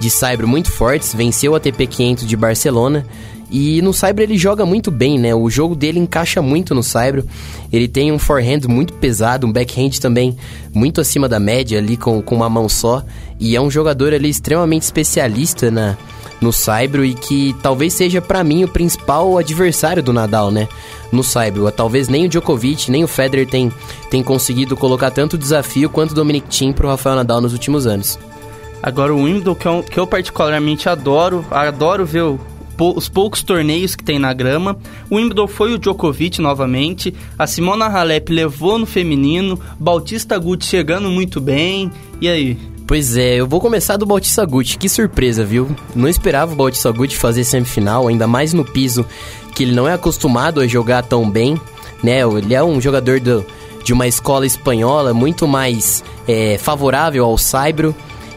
de 0.00 0.10
Saibro 0.10 0.46
muito 0.46 0.70
fortes, 0.70 1.14
venceu 1.14 1.52
o 1.52 1.54
ATP 1.54 1.86
500 1.86 2.26
de 2.26 2.36
Barcelona. 2.36 3.06
E 3.50 3.80
no 3.82 3.92
Saibro 3.92 4.22
ele 4.22 4.36
joga 4.36 4.66
muito 4.66 4.90
bem, 4.90 5.18
né? 5.18 5.34
O 5.34 5.48
jogo 5.48 5.76
dele 5.76 6.00
encaixa 6.00 6.42
muito 6.42 6.74
no 6.74 6.82
Saibro. 6.82 7.24
Ele 7.72 7.86
tem 7.86 8.10
um 8.10 8.18
forehand 8.18 8.62
muito 8.68 8.92
pesado, 8.94 9.46
um 9.46 9.52
backhand 9.52 10.00
também 10.00 10.36
muito 10.74 11.00
acima 11.00 11.28
da 11.28 11.38
média 11.38 11.78
ali 11.78 11.96
com, 11.96 12.20
com 12.20 12.34
uma 12.34 12.48
mão 12.48 12.68
só. 12.68 13.04
E 13.38 13.54
é 13.54 13.60
um 13.60 13.70
jogador 13.70 14.12
ali 14.12 14.28
extremamente 14.28 14.82
especialista 14.82 15.70
na, 15.70 15.96
no 16.40 16.52
Saibro 16.52 17.04
e 17.04 17.14
que 17.14 17.54
talvez 17.62 17.94
seja 17.94 18.20
para 18.20 18.42
mim 18.42 18.64
o 18.64 18.68
principal 18.68 19.38
adversário 19.38 20.02
do 20.02 20.12
Nadal, 20.12 20.50
né? 20.50 20.68
No 21.12 21.22
Saibro. 21.22 21.70
Talvez 21.70 22.08
nem 22.08 22.26
o 22.26 22.28
Djokovic, 22.28 22.90
nem 22.90 23.04
o 23.04 23.08
Federer 23.08 23.46
tem, 23.46 23.72
tem 24.10 24.22
conseguido 24.22 24.76
colocar 24.76 25.10
tanto 25.10 25.38
desafio 25.38 25.88
quanto 25.88 26.10
o 26.10 26.14
Dominic 26.14 26.48
Thiem 26.48 26.72
pro 26.72 26.88
Rafael 26.88 27.16
Nadal 27.16 27.40
nos 27.40 27.52
últimos 27.52 27.86
anos. 27.86 28.18
Agora 28.84 29.14
o 29.14 29.22
Wimbledon, 29.22 29.54
que 29.54 29.66
eu, 29.66 29.82
que 29.82 29.98
eu 29.98 30.06
particularmente 30.06 30.90
adoro, 30.90 31.42
adoro 31.50 32.04
ver 32.04 32.22
o, 32.22 32.38
os 32.78 33.08
poucos 33.08 33.42
torneios 33.42 33.96
que 33.96 34.04
tem 34.04 34.18
na 34.18 34.30
grama. 34.34 34.76
O 35.08 35.16
Wimbledon 35.16 35.48
foi 35.48 35.72
o 35.72 35.78
Djokovic 35.78 36.38
novamente. 36.42 37.14
A 37.38 37.46
Simona 37.46 37.86
Halep 37.86 38.30
levou 38.30 38.78
no 38.78 38.84
feminino. 38.84 39.58
Bautista 39.80 40.38
Guti 40.38 40.66
chegando 40.66 41.08
muito 41.08 41.40
bem. 41.40 41.90
E 42.20 42.28
aí? 42.28 42.58
Pois 42.86 43.16
é, 43.16 43.36
eu 43.36 43.46
vou 43.46 43.58
começar 43.58 43.96
do 43.96 44.04
Bautista 44.04 44.44
Guti. 44.44 44.76
Que 44.76 44.90
surpresa, 44.90 45.46
viu? 45.46 45.74
Não 45.96 46.06
esperava 46.06 46.52
o 46.52 46.56
Bautista 46.56 46.92
Guti 46.92 47.16
fazer 47.16 47.44
semifinal, 47.44 48.06
ainda 48.06 48.26
mais 48.26 48.52
no 48.52 48.66
piso 48.66 49.06
que 49.54 49.62
ele 49.62 49.72
não 49.72 49.88
é 49.88 49.94
acostumado 49.94 50.60
a 50.60 50.66
jogar 50.66 51.04
tão 51.04 51.30
bem, 51.30 51.58
né? 52.02 52.20
Ele 52.20 52.52
é 52.52 52.62
um 52.62 52.82
jogador 52.82 53.18
do, 53.18 53.46
de 53.82 53.94
uma 53.94 54.06
escola 54.06 54.44
espanhola 54.44 55.14
muito 55.14 55.48
mais 55.48 56.04
é, 56.28 56.58
favorável 56.58 57.24
ao 57.24 57.38
saibro. 57.38 57.94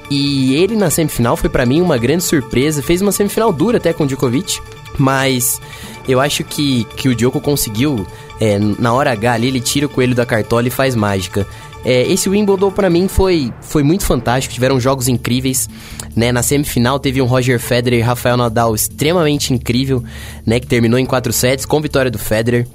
E 0.10 0.56
ele 0.56 0.76
na 0.76 0.90
semifinal 0.90 1.36
foi 1.36 1.50
para 1.50 1.66
mim 1.66 1.82
uma 1.82 1.98
grande 1.98 2.24
surpresa. 2.24 2.82
Fez 2.82 3.02
uma 3.02 3.12
semifinal 3.12 3.52
dura 3.52 3.78
até 3.78 3.92
com 3.92 4.04
o 4.04 4.08
Djokovic, 4.08 4.60
mas 4.98 5.60
eu 6.08 6.20
acho 6.20 6.44
que, 6.44 6.86
que 6.96 7.10
o 7.10 7.16
Djoko 7.16 7.42
conseguiu, 7.42 8.08
é, 8.40 8.58
na 8.58 8.94
hora 8.94 9.12
H 9.12 9.34
ali, 9.34 9.48
ele 9.48 9.60
tira 9.60 9.86
o 9.86 9.90
coelho 9.90 10.16
da 10.16 10.26
cartola 10.26 10.68
e 10.68 10.72
faz 10.72 10.96
mágica. 10.96 11.46
É, 11.86 12.02
esse 12.12 12.28
Wimbledon 12.28 12.72
para 12.72 12.90
mim 12.90 13.08
foi, 13.08 13.54
foi 13.62 13.84
muito 13.84 14.06
fantástico, 14.06 14.54
tiveram 14.54 14.80
jogos 14.80 15.08
incríveis, 15.08 15.70
né? 16.16 16.32
Na 16.32 16.42
semifinal 16.42 17.00
teve 17.00 17.22
um 17.22 17.26
Roger 17.26 17.60
Federer 17.60 18.00
e 18.00 18.02
Rafael 18.02 18.36
Nadal 18.36 18.74
extremamente 18.74 19.54
incrível, 19.54 20.04
né? 20.46 20.60
Que 20.60 20.68
terminou 20.68 21.00
em 21.00 21.06
quatro 21.06 21.32
sets 21.32 21.66
com 21.66 21.80
vitória 21.80 22.10
do 22.10 22.18
Federer. 22.18 22.68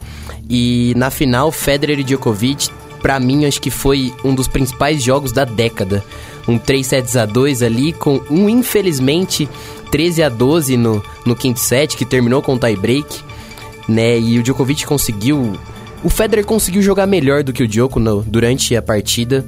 E 0.48 0.92
na 0.96 1.10
final, 1.10 1.50
Federer 1.50 1.98
e 1.98 2.04
Djokovic, 2.04 2.68
para 3.00 3.18
mim 3.18 3.44
acho 3.44 3.60
que 3.60 3.70
foi 3.70 4.14
um 4.24 4.34
dos 4.34 4.48
principais 4.48 5.02
jogos 5.02 5.32
da 5.32 5.44
década. 5.44 6.04
Um 6.46 6.58
3 6.58 6.86
sets 6.86 7.16
a 7.16 7.24
2 7.24 7.62
ali 7.62 7.92
com 7.92 8.20
um 8.30 8.48
infelizmente 8.48 9.48
13 9.90 10.22
a 10.22 10.28
12 10.28 10.76
no, 10.76 11.02
no 11.24 11.36
quinto 11.36 11.60
set 11.60 11.96
que 11.96 12.04
terminou 12.04 12.42
com 12.42 12.58
tie 12.58 12.76
break, 12.76 13.20
né? 13.88 14.18
E 14.18 14.38
o 14.38 14.42
Djokovic 14.42 14.86
conseguiu 14.86 15.56
o 16.04 16.10
Federer 16.10 16.44
conseguiu 16.44 16.82
jogar 16.82 17.06
melhor 17.06 17.44
do 17.44 17.52
que 17.52 17.62
o 17.62 17.68
Djoko 17.68 18.00
no, 18.00 18.22
durante 18.22 18.74
a 18.74 18.82
partida, 18.82 19.46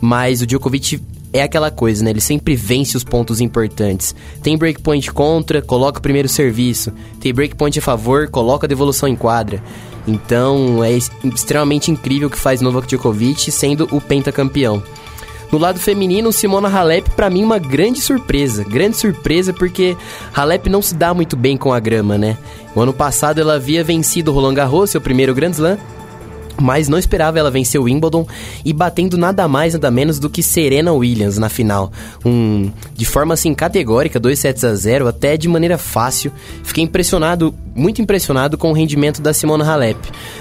mas 0.00 0.42
o 0.42 0.46
Djokovic 0.46 1.00
é 1.32 1.42
aquela 1.42 1.70
coisa, 1.70 2.04
né? 2.04 2.10
Ele 2.10 2.20
sempre 2.20 2.54
vence 2.54 2.96
os 2.96 3.02
pontos 3.02 3.40
importantes. 3.40 4.14
Tem 4.40 4.56
breakpoint 4.56 5.10
contra, 5.12 5.60
coloca 5.60 5.98
o 5.98 6.02
primeiro 6.02 6.28
serviço. 6.28 6.92
Tem 7.18 7.34
breakpoint 7.34 7.76
a 7.78 7.82
favor, 7.82 8.28
coloca 8.28 8.66
a 8.66 8.68
devolução 8.68 9.08
em 9.08 9.16
quadra. 9.16 9.60
Então 10.06 10.84
é 10.84 10.92
extremamente 10.92 11.90
incrível 11.90 12.28
o 12.28 12.30
que 12.30 12.38
faz 12.38 12.60
Novak 12.60 12.86
Djokovic 12.86 13.50
sendo 13.50 13.88
o 13.90 14.00
pentacampeão. 14.00 14.80
No 15.54 15.60
lado 15.60 15.78
feminino, 15.78 16.32
Simona 16.32 16.68
Halep, 16.68 17.10
para 17.10 17.30
mim, 17.30 17.44
uma 17.44 17.60
grande 17.60 18.00
surpresa. 18.00 18.64
Grande 18.64 18.96
surpresa 18.96 19.52
porque 19.52 19.96
Halep 20.34 20.68
não 20.68 20.82
se 20.82 20.96
dá 20.96 21.14
muito 21.14 21.36
bem 21.36 21.56
com 21.56 21.72
a 21.72 21.78
grama, 21.78 22.18
né? 22.18 22.36
O 22.74 22.80
ano 22.80 22.92
passado 22.92 23.40
ela 23.40 23.54
havia 23.54 23.84
vencido 23.84 24.32
Roland 24.32 24.54
Garros, 24.54 24.90
seu 24.90 25.00
primeiro 25.00 25.32
Grand 25.32 25.52
Slam, 25.52 25.78
mas 26.60 26.88
não 26.88 26.98
esperava 26.98 27.38
ela 27.38 27.50
vencer 27.50 27.80
o 27.80 27.84
Wimbledon 27.84 28.26
e 28.64 28.72
batendo 28.72 29.18
nada 29.18 29.46
mais 29.48 29.74
nada 29.74 29.90
menos 29.90 30.18
do 30.18 30.30
que 30.30 30.42
Serena 30.42 30.92
Williams 30.92 31.38
na 31.38 31.48
final. 31.48 31.92
Um, 32.24 32.70
de 32.94 33.04
forma 33.04 33.34
assim 33.34 33.54
categórica, 33.54 34.20
2 34.20 34.38
sets 34.38 34.64
a 34.64 34.74
0, 34.74 35.08
até 35.08 35.36
de 35.36 35.48
maneira 35.48 35.78
fácil. 35.78 36.32
Fiquei 36.62 36.84
impressionado, 36.84 37.54
muito 37.74 38.00
impressionado 38.00 38.56
com 38.56 38.70
o 38.70 38.74
rendimento 38.74 39.20
da 39.20 39.32
Simona 39.32 39.64
Halep. 39.64 39.98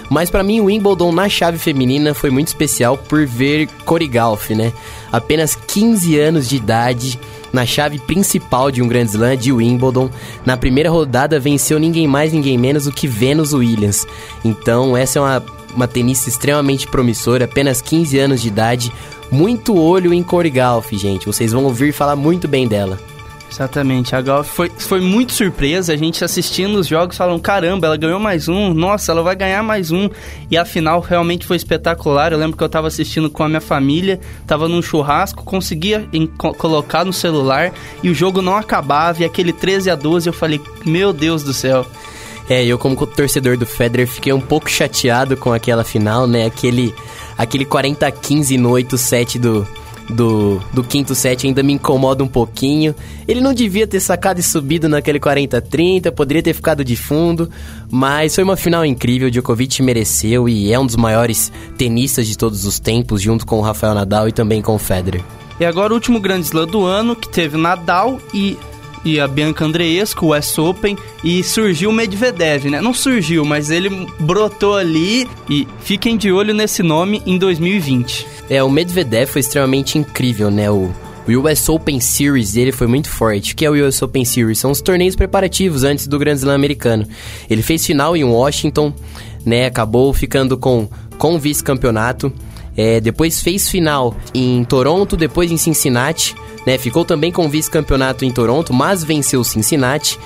Mas 0.10 0.30
para 0.30 0.44
mim 0.44 0.60
o 0.60 0.66
Wimbledon 0.66 1.12
na 1.12 1.28
chave 1.28 1.58
feminina 1.58 2.14
foi 2.14 2.30
muito 2.30 2.48
especial 2.48 2.98
por 2.98 3.26
ver 3.26 3.68
Cori 3.86 4.08
Gauff, 4.08 4.54
né? 4.54 4.72
Apenas 5.12 5.56
15 5.56 6.20
anos 6.20 6.50
de 6.50 6.56
idade, 6.56 7.20
na 7.54 7.68
chave 7.68 8.00
principal 8.00 8.72
de 8.72 8.82
um 8.82 8.88
Grand 8.88 9.06
Slam 9.06 9.38
de 9.38 9.52
Wimbledon. 9.52 10.10
Na 10.44 10.58
primeira 10.58 10.90
rodada 10.90 11.40
venceu 11.40 11.78
ninguém 11.80 12.08
mais, 12.08 12.34
ninguém 12.34 12.58
menos 12.58 12.86
do 12.86 12.92
que 12.92 13.08
Venus 13.08 13.54
Williams. 13.54 14.08
Então, 14.44 14.98
essa 14.98 15.20
é 15.20 15.22
uma 15.22 15.44
uma 15.76 15.88
tenista 15.88 16.30
extremamente 16.30 16.88
promissora, 16.88 17.46
apenas 17.46 17.82
15 17.82 18.18
anos 18.20 18.42
de 18.42 18.48
idade, 18.48 18.92
muito 19.32 19.78
olho 19.78 20.14
em 20.14 20.24
Corey 20.24 20.52
Golf, 20.52 20.92
gente. 20.94 21.26
Vocês 21.26 21.52
vão 21.52 21.64
ouvir 21.66 21.92
falar 21.92 22.16
muito 22.16 22.48
bem 22.48 22.68
dela. 22.68 23.00
Exatamente, 23.54 24.16
a 24.16 24.22
Golf 24.22 24.48
foi, 24.48 24.72
foi 24.76 25.00
muito 25.00 25.32
surpresa, 25.32 25.94
a 25.94 25.96
gente 25.96 26.26
assistindo 26.26 26.76
os 26.76 26.88
jogos 26.88 27.16
falando, 27.16 27.40
caramba, 27.40 27.86
ela 27.86 27.98
ganhou 27.98 28.20
mais 28.20 28.48
um, 28.48 28.74
nossa, 28.74 29.12
ela 29.12 29.22
vai 29.22 29.36
ganhar 29.36 29.62
mais 29.62 29.92
um, 29.92 30.10
e 30.50 30.58
a 30.58 30.66
final 30.66 31.00
realmente 31.00 31.46
foi 31.46 31.56
espetacular, 31.56 32.32
eu 32.32 32.40
lembro 32.40 32.58
que 32.58 32.64
eu 32.64 32.68
estava 32.68 32.88
assistindo 32.88 33.30
com 33.30 33.44
a 33.44 33.48
minha 33.48 33.62
família, 33.62 34.20
estava 34.42 34.68
num 34.68 34.82
churrasco, 34.82 35.44
conseguia 35.44 36.10
colocar 36.58 37.06
no 37.06 37.14
celular, 37.14 37.72
e 38.02 38.10
o 38.10 38.16
jogo 38.16 38.42
não 38.42 38.58
acabava, 38.58 39.22
e 39.22 39.26
aquele 39.26 39.54
13 39.54 39.92
a 39.92 39.96
12 39.96 40.28
eu 40.28 40.34
falei, 40.34 40.60
meu 40.84 41.14
Deus 41.14 41.44
do 41.44 41.54
céu. 41.54 41.86
É, 42.50 42.64
eu 42.66 42.78
como 42.78 42.96
torcedor 43.08 43.58
do 43.58 43.66
Federer 43.66 44.08
fiquei 44.08 44.34
um 44.34 44.42
pouco 44.42 44.70
chateado 44.70 45.38
com 45.38 45.54
aquela 45.54 45.84
final, 45.84 46.28
né? 46.28 46.46
Aquele, 46.46 46.94
aquele 47.38 47.66
40-15 47.66 48.58
no 48.58 48.72
8-7 48.72 49.40
do, 49.40 49.68
do, 50.10 50.62
do 50.74 50.84
quinto 50.84 51.16
set 51.16 51.48
ainda 51.48 51.64
me 51.64 51.74
incomoda 51.74 52.24
um 52.24 52.28
pouquinho. 52.28 52.94
Ele 53.28 53.40
não 53.40 53.54
devia 53.54 53.88
ter 53.88 54.00
sacado 54.00 54.40
e 54.40 54.44
subido 54.44 54.90
naquele 54.90 55.20
40-30, 55.20 56.12
poderia 56.12 56.44
ter 56.44 56.54
ficado 56.54 56.84
de 56.84 56.96
fundo, 56.96 57.50
mas 57.90 58.36
foi 58.36 58.44
uma 58.44 58.58
final 58.58 58.86
incrível. 58.86 59.30
Djokovic 59.30 59.82
mereceu 59.82 60.48
e 60.50 60.72
é 60.72 60.80
um 60.80 60.86
dos 60.86 60.96
maiores 60.96 61.52
tenistas 61.78 62.28
de 62.28 62.38
todos 62.38 62.66
os 62.66 62.80
tempos, 62.80 63.22
junto 63.22 63.46
com 63.46 63.60
o 63.60 63.62
Rafael 63.62 63.94
Nadal 63.94 64.28
e 64.28 64.32
também 64.32 64.62
com 64.62 64.76
o 64.76 64.80
Federer. 64.80 65.24
E 65.60 65.66
agora 65.66 65.94
o 65.94 65.96
último 65.96 66.20
grande 66.20 66.48
slam 66.48 66.66
do 66.66 66.84
ano, 66.84 67.16
que 67.16 67.30
teve 67.30 67.58
Nadal 67.58 68.20
e 68.34 68.58
e 69.06 69.20
a 69.20 69.28
Bianca 69.28 69.66
Andreescu, 69.66 70.26
o 70.26 70.30
West 70.30 70.58
Open, 70.58 70.98
e 71.24 71.44
surgiu 71.44 71.90
o 71.90 71.94
Medvedev, 71.94 72.66
né? 72.66 72.82
Não 72.82 72.94
surgiu, 72.94 73.44
mas 73.44 73.70
ele 73.70 74.08
brotou 74.20 74.76
ali 74.76 75.28
e 75.50 75.68
fiquem 75.82 76.18
de 76.18 76.32
olho 76.32 76.54
nesse 76.54 76.82
nome 76.82 77.22
em 77.26 77.38
2020. 77.38 78.26
É, 78.50 78.64
o 78.64 78.70
Medvedev 78.70 79.30
foi 79.30 79.42
extremamente 79.42 79.98
incrível, 79.98 80.50
né? 80.50 80.70
O, 80.70 80.92
o 81.28 81.32
US 81.40 81.70
Open 81.70 82.00
Series 82.00 82.54
dele 82.54 82.72
foi 82.72 82.88
muito 82.88 83.10
forte. 83.10 83.54
O 83.54 83.56
que 83.56 83.66
é 83.66 83.70
o 83.70 83.88
US 83.88 84.02
Open 84.02 84.26
Series? 84.26 84.60
São 84.60 84.72
os 84.72 84.82
torneios 84.82 85.16
preparativos 85.16 85.84
antes 85.84 86.08
do 86.08 86.20
Grand 86.20 86.36
Slam 86.36 86.56
americano. 86.56 87.08
Ele 87.50 87.62
fez 87.62 87.86
final 87.86 88.16
em 88.16 88.24
Washington, 88.24 88.94
né? 89.46 89.66
Acabou 89.66 90.14
ficando 90.14 90.58
com, 90.58 90.88
com 91.18 91.40
vice-campeonato. 91.40 92.32
É, 92.76 93.00
depois 93.00 93.40
fez 93.40 93.70
final 93.70 94.16
em 94.34 94.64
Toronto, 94.64 95.16
depois 95.16 95.52
em 95.52 95.58
Cincinnati 95.58 96.36
né? 96.66 96.78
Ficou 96.78 97.06
também 97.06 97.32
com 97.32 97.50
vice-campeonato 97.50 98.26
em 98.26 98.32
Toronto, 98.32 98.74
mas 98.74 99.04
venceu 99.04 99.44
Cincinnati. 99.44 100.20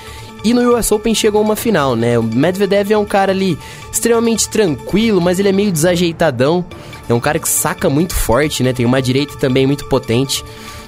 E 0.44 0.53
no 0.53 0.77
US 0.77 0.91
Open 0.91 1.13
chegou 1.15 1.41
uma 1.41 1.56
final, 1.56 1.96
né? 1.96 2.17
O 2.17 2.24
Medvedev 2.24 2.91
é 2.91 2.98
um 2.98 3.06
cara 3.06 3.32
ali 3.32 3.58
extremamente 3.91 4.48
tranquilo, 4.48 5.20
mas 5.20 5.39
ele 5.39 5.50
é 5.50 5.51
meio 5.51 5.72
desajeitadão. 5.72 6.63
É 7.10 7.13
um 7.13 7.20
cara 7.20 7.39
que 7.39 7.50
saca 7.50 7.89
muito 7.89 8.15
forte, 8.15 8.63
né? 8.63 8.72
Tem 8.72 8.86
uma 8.86 9.01
direita 9.01 9.38
também 9.38 9.65
muito 9.65 9.86
potente. 9.86 10.46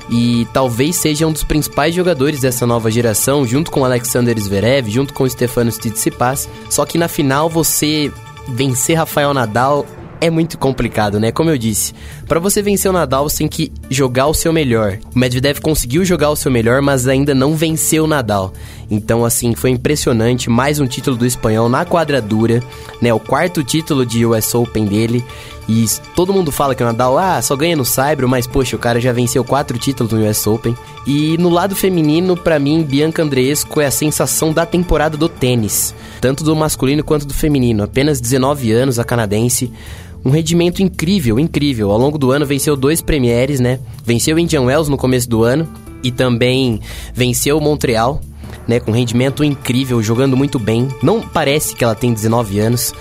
E 0.10 0.48
talvez 0.53 0.96
seja 0.96 1.27
um 1.27 1.32
dos 1.32 1.44
principais 1.44 1.94
jogadores 1.94 2.39
dessa 2.39 2.65
nova 2.65 2.89
geração, 2.89 3.46
junto 3.46 3.70
com 3.70 3.86
Alexander 3.86 4.39
Zverev, 4.39 4.89
junto 4.89 5.13
com 5.13 5.27
Stefanos 5.29 5.77
Tsitsipas. 5.77 6.50
Só 6.70 6.86
que 6.86 6.98
na 6.98 7.08
final 7.08 7.50
você 7.50 8.12
vencer 8.48 8.98
Rafael 8.98 9.34
Nadal 9.34 9.86
é 10.22 10.30
muito 10.30 10.58
complicado, 10.58 11.20
né? 11.20 11.32
Como 11.32 11.50
eu 11.50 11.58
disse, 11.58 11.94
para 12.28 12.40
você 12.40 12.62
vencer 12.62 12.90
o 12.90 12.94
Nadal, 12.94 13.30
você 13.30 13.40
tem 13.40 13.48
que 13.48 13.72
jogar 13.90 14.28
o 14.28 14.34
seu 14.34 14.52
melhor. 14.52 15.00
O 15.14 15.20
Medvedev 15.20 15.60
conseguiu 15.60 16.04
jogar 16.04 16.30
o 16.30 16.36
seu 16.36 16.52
melhor, 16.52 16.82
mas 16.82 17.08
ainda 17.08 17.34
não 17.34 17.56
venceu 17.56 18.04
o 18.04 18.08
Nadal. 18.08 18.54
Então, 18.89 19.24
assim, 19.24 19.53
foi 19.53 19.69
impressionante. 19.69 20.50
Mais 20.50 20.79
um 20.79 20.88
título 20.88 21.15
do 21.15 21.25
espanhol 21.25 21.69
na 21.69 21.86
quadradura, 21.86 22.63
né? 23.01 23.13
O 23.13 23.19
quarto 23.19 23.63
título 23.63 24.05
de 24.05 24.25
US 24.25 24.53
Open 24.55 24.86
dele. 24.86 25.24
E 25.67 25.86
todo 26.15 26.34
mundo 26.34 26.51
fala 26.51 26.74
que 26.74 26.81
o 26.81 26.86
Nadal, 26.86 27.17
ah, 27.19 27.39
só 27.41 27.55
ganha 27.55 27.75
no 27.75 27.86
Saibro, 27.86 28.27
mas 28.27 28.48
poxa, 28.48 28.75
o 28.75 28.79
cara 28.79 29.00
já 29.00 29.13
venceu 29.13 29.43
quatro 29.43 29.77
títulos 29.77 30.12
no 30.12 30.27
US 30.27 30.48
Open. 30.48 30.75
E 31.05 31.38
no 31.38 31.50
lado 31.50 31.75
feminino, 31.75 32.36
para 32.36 32.58
mim, 32.58 32.81
Bianca 32.81 33.22
Andreescu 33.22 33.79
é 33.79 33.86
a 33.86 33.91
sensação 33.91 34.51
da 34.51 34.65
temporada 34.65 35.15
do 35.15 35.29
tênis, 35.29 35.93
tanto 36.19 36.43
do 36.43 36.55
masculino 36.55 37.03
quanto 37.03 37.27
do 37.27 37.34
feminino. 37.36 37.84
Apenas 37.84 38.19
19 38.19 38.72
anos, 38.72 38.98
a 38.98 39.03
canadense 39.03 39.72
um 40.25 40.31
rendimento 40.31 40.81
incrível, 40.81 41.39
incrível. 41.39 41.91
Ao 41.91 41.98
longo 41.98 42.17
do 42.17 42.31
ano 42.31 42.46
venceu 42.46 42.75
dois 42.75 43.01
Premieres, 43.01 43.60
né? 43.60 43.79
Venceu 44.03 44.38
Indian 44.38 44.63
Wells 44.63 44.89
no 44.89 44.98
começo 44.98 45.29
do 45.29 45.43
ano 45.43 45.67
e 46.03 46.12
também 46.12 46.81
venceu 47.13 47.60
Montreal, 47.60 48.22
né? 48.70 48.80
Com 48.80 48.92
rendimento 48.92 49.44
incrível, 49.44 50.02
jogando 50.02 50.38
muito 50.38 50.60
bem. 50.60 50.88
Não 51.02 51.22
parece 51.22 51.76
que 51.76 51.84
ela 51.84 51.96
tem 51.96 52.14
19 52.14 52.60
anos. 52.60 52.94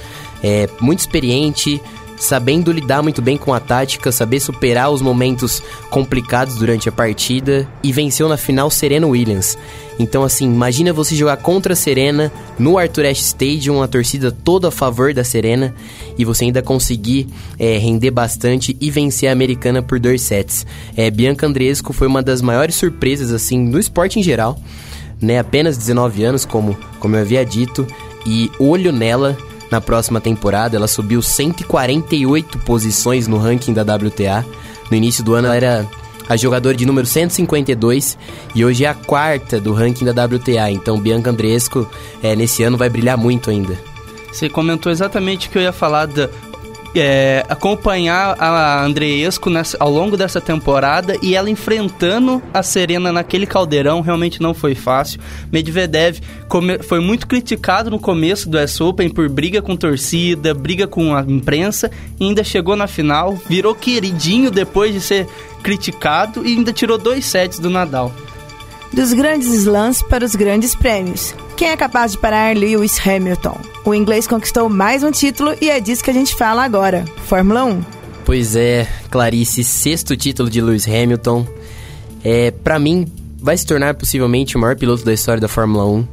É 0.42 0.68
muito 0.80 1.00
experiente, 1.00 1.80
sabendo 2.16 2.72
lidar 2.72 3.02
muito 3.02 3.20
bem 3.20 3.36
com 3.36 3.52
a 3.52 3.60
tática, 3.60 4.10
saber 4.10 4.40
superar 4.40 4.90
os 4.90 5.02
momentos 5.02 5.62
complicados 5.90 6.56
durante 6.56 6.88
a 6.88 6.92
partida 6.92 7.68
e 7.82 7.92
venceu 7.92 8.28
na 8.28 8.36
final 8.36 8.70
Serena 8.70 9.06
Williams. 9.06 9.58
Então, 9.98 10.22
assim, 10.22 10.44
imagina 10.46 10.92
você 10.92 11.16
jogar 11.16 11.36
contra 11.38 11.72
a 11.72 11.76
Serena 11.76 12.32
no 12.58 12.78
Arthur 12.78 13.06
Ashe 13.06 13.22
Stadium, 13.22 13.82
a 13.82 13.88
torcida 13.88 14.30
toda 14.30 14.68
a 14.68 14.70
favor 14.70 15.12
da 15.12 15.24
Serena, 15.24 15.74
e 16.16 16.24
você 16.24 16.44
ainda 16.44 16.62
conseguir 16.62 17.26
é, 17.58 17.76
render 17.78 18.12
bastante 18.12 18.76
e 18.80 18.90
vencer 18.90 19.28
a 19.28 19.32
americana 19.32 19.82
por 19.82 19.98
dois 19.98 20.22
sets. 20.22 20.64
É, 20.96 21.10
Bianca 21.10 21.46
Andresco 21.46 21.92
foi 21.92 22.06
uma 22.06 22.22
das 22.22 22.40
maiores 22.40 22.76
surpresas, 22.76 23.32
assim, 23.32 23.58
no 23.58 23.78
esporte 23.78 24.20
em 24.20 24.22
geral. 24.22 24.58
Né? 25.20 25.38
Apenas 25.38 25.76
19 25.76 26.24
anos, 26.24 26.44
como, 26.44 26.76
como 26.98 27.16
eu 27.16 27.20
havia 27.20 27.44
dito, 27.44 27.86
e 28.26 28.50
olho 28.58 28.92
nela 28.92 29.36
na 29.70 29.80
próxima 29.80 30.20
temporada. 30.20 30.76
Ela 30.76 30.88
subiu 30.88 31.22
148 31.22 32.58
posições 32.60 33.26
no 33.26 33.38
ranking 33.38 33.72
da 33.72 33.82
WTA. 33.82 34.44
No 34.90 34.96
início 34.96 35.22
do 35.22 35.34
ano 35.34 35.46
ela 35.46 35.56
era 35.56 35.86
a 36.28 36.36
jogadora 36.36 36.76
de 36.76 36.84
número 36.84 37.06
152 37.06 38.18
e 38.54 38.64
hoje 38.64 38.84
é 38.84 38.88
a 38.88 38.94
quarta 38.94 39.60
do 39.60 39.72
ranking 39.72 40.04
da 40.04 40.24
WTA. 40.24 40.70
Então 40.70 41.00
Bianca 41.00 41.30
Andreesco 41.30 41.88
é, 42.22 42.36
nesse 42.36 42.62
ano 42.62 42.76
vai 42.76 42.88
brilhar 42.88 43.16
muito 43.16 43.50
ainda. 43.50 43.78
Você 44.30 44.48
comentou 44.48 44.92
exatamente 44.92 45.48
o 45.48 45.50
que 45.50 45.58
eu 45.58 45.62
ia 45.62 45.72
falar 45.72 46.06
da, 46.06 46.28
é, 46.94 47.44
acompanhar 47.48 48.36
a 48.38 48.84
Andreesco 48.84 49.50
ao 49.78 49.90
longo 49.90 50.16
dessa 50.16 50.40
temporada 50.40 51.16
e 51.22 51.34
ela 51.34 51.50
enfrentando 51.50 52.42
a 52.52 52.62
Serena 52.62 53.12
naquele 53.12 53.46
caldeirão 53.46 54.00
realmente 54.00 54.40
não 54.40 54.54
foi 54.54 54.74
fácil. 54.74 55.20
Medvedev 55.52 56.20
come, 56.48 56.82
foi 56.82 57.00
muito 57.00 57.26
criticado 57.26 57.90
no 57.90 57.98
começo 57.98 58.48
do 58.48 58.58
S 58.58 58.82
Open 58.82 59.08
por 59.10 59.28
briga 59.28 59.60
com 59.60 59.76
torcida, 59.76 60.54
briga 60.54 60.86
com 60.86 61.14
a 61.14 61.20
imprensa 61.22 61.90
e 62.18 62.24
ainda 62.24 62.42
chegou 62.42 62.76
na 62.76 62.86
final, 62.86 63.34
virou 63.48 63.74
queridinho 63.74 64.50
depois 64.50 64.92
de 64.92 65.00
ser 65.00 65.26
criticado 65.62 66.46
e 66.46 66.56
ainda 66.56 66.72
tirou 66.72 66.98
dois 66.98 67.24
sets 67.24 67.58
do 67.58 67.70
Nadal. 67.70 68.12
Dos 68.92 69.12
grandes 69.12 69.48
slams 69.48 70.02
para 70.02 70.24
os 70.24 70.34
grandes 70.34 70.74
prêmios. 70.74 71.34
Quem 71.56 71.68
é 71.68 71.76
capaz 71.76 72.12
de 72.12 72.18
parar 72.18 72.56
Lewis 72.56 72.98
Hamilton? 73.06 73.58
O 73.84 73.94
inglês 73.94 74.26
conquistou 74.26 74.68
mais 74.68 75.02
um 75.02 75.10
título 75.10 75.54
e 75.60 75.68
é 75.68 75.78
disso 75.78 76.02
que 76.02 76.10
a 76.10 76.14
gente 76.14 76.34
fala 76.34 76.64
agora: 76.64 77.04
Fórmula 77.26 77.64
1. 77.64 77.82
Pois 78.24 78.56
é, 78.56 78.88
Clarice, 79.10 79.62
sexto 79.62 80.16
título 80.16 80.50
de 80.50 80.60
Lewis 80.60 80.86
Hamilton. 80.86 81.46
É, 82.24 82.50
para 82.50 82.78
mim, 82.78 83.06
vai 83.38 83.56
se 83.56 83.64
tornar 83.64 83.94
possivelmente 83.94 84.56
o 84.56 84.60
maior 84.60 84.76
piloto 84.76 85.04
da 85.04 85.12
história 85.12 85.40
da 85.40 85.48
Fórmula 85.48 85.86
1. 85.86 86.08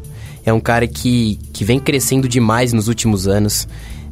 É 0.45 0.53
um 0.53 0.59
cara 0.59 0.87
que, 0.87 1.39
que 1.51 1.63
vem 1.63 1.79
crescendo 1.79 2.27
demais 2.27 2.71
nos 2.71 2.87
últimos 2.87 3.27
anos. 3.27 3.67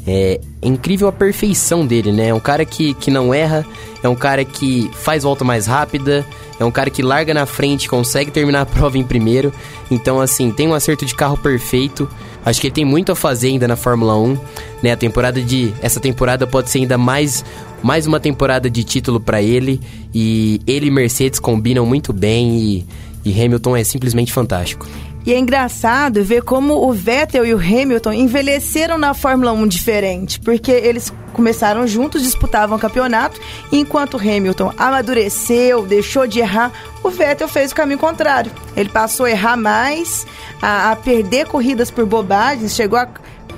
É, 0.06 0.40
é, 0.62 0.68
incrível 0.68 1.08
a 1.08 1.12
perfeição 1.12 1.86
dele, 1.86 2.12
né? 2.12 2.28
É 2.28 2.34
um 2.34 2.40
cara 2.40 2.66
que, 2.66 2.94
que 2.96 3.10
não 3.10 3.34
erra, 3.34 3.66
é 4.02 4.10
um 4.10 4.16
cara 4.16 4.44
que 4.44 4.90
faz 4.94 5.24
volta 5.24 5.46
mais 5.46 5.66
rápida, 5.66 6.26
é 6.64 6.68
um 6.68 6.72
cara 6.72 6.90
que 6.90 7.02
larga 7.02 7.34
na 7.34 7.46
frente, 7.46 7.88
consegue 7.88 8.32
terminar 8.32 8.62
a 8.62 8.66
prova 8.68 8.98
em 8.98 9.04
primeiro. 9.04 9.54
Então, 9.90 10.20
assim, 10.20 10.52
tem 10.52 10.68
um 10.68 10.74
acerto 10.74 11.06
de 11.06 11.16
carro 11.16 11.38
perfeito. 11.38 12.10
Acho 12.46 12.60
que 12.60 12.68
ele 12.68 12.74
tem 12.74 12.86
muito 12.86 13.12
a 13.12 13.16
fazer 13.16 13.48
ainda 13.48 13.68
na 13.68 13.76
Fórmula 13.76 14.18
1, 14.18 14.38
né? 14.82 14.92
A 14.92 14.98
temporada 14.98 15.42
de 15.42 15.74
essa 15.82 16.00
temporada 16.00 16.46
pode 16.46 16.70
ser 16.70 16.80
ainda 16.80 16.98
mais 16.98 17.44
mais 17.82 18.08
uma 18.08 18.18
temporada 18.18 18.70
de 18.70 18.82
título 18.82 19.20
para 19.20 19.42
ele 19.42 19.82
e 20.16 20.62
ele 20.66 20.88
e 20.88 20.92
Mercedes 20.92 21.38
combinam 21.38 21.86
muito 21.86 22.14
bem 22.14 22.58
e, 22.58 22.86
e 23.26 23.44
Hamilton 23.44 23.76
é 23.76 23.84
simplesmente 23.84 24.32
fantástico. 24.32 24.88
E 25.26 25.34
é 25.34 25.40
engraçado 25.40 26.24
ver 26.24 26.44
como 26.44 26.86
o 26.88 26.92
Vettel 26.92 27.46
e 27.46 27.54
o 27.54 27.58
Hamilton 27.58 28.12
envelheceram 28.12 28.98
na 28.98 29.14
Fórmula 29.14 29.54
1 29.54 29.68
diferente, 29.68 30.40
porque 30.40 30.72
eles 30.72 31.14
começaram 31.32 31.88
juntos, 31.88 32.22
disputavam 32.22 32.78
o 32.78 32.80
campeonato, 32.80 33.40
e 33.72 33.80
enquanto 33.80 34.16
o 34.16 34.20
Hamilton 34.20 34.74
amadureceu, 34.78 35.86
deixou 35.86 36.28
de 36.28 36.40
errar, 36.40 36.72
o 37.02 37.10
Vettel 37.10 37.48
fez 37.48 37.72
o 37.72 37.76
caminho 37.76 38.00
contrário. 38.00 38.52
Ele 38.76 38.90
passou 38.90 39.26
a 39.26 39.32
errar 39.32 39.56
mais, 39.56 40.28
a, 40.62 40.92
a 40.92 40.96
perder 40.96 41.48
corridas 41.48 41.90
por 41.90 42.06
bobagens, 42.06 42.76
chegou 42.76 43.00
a 43.00 43.08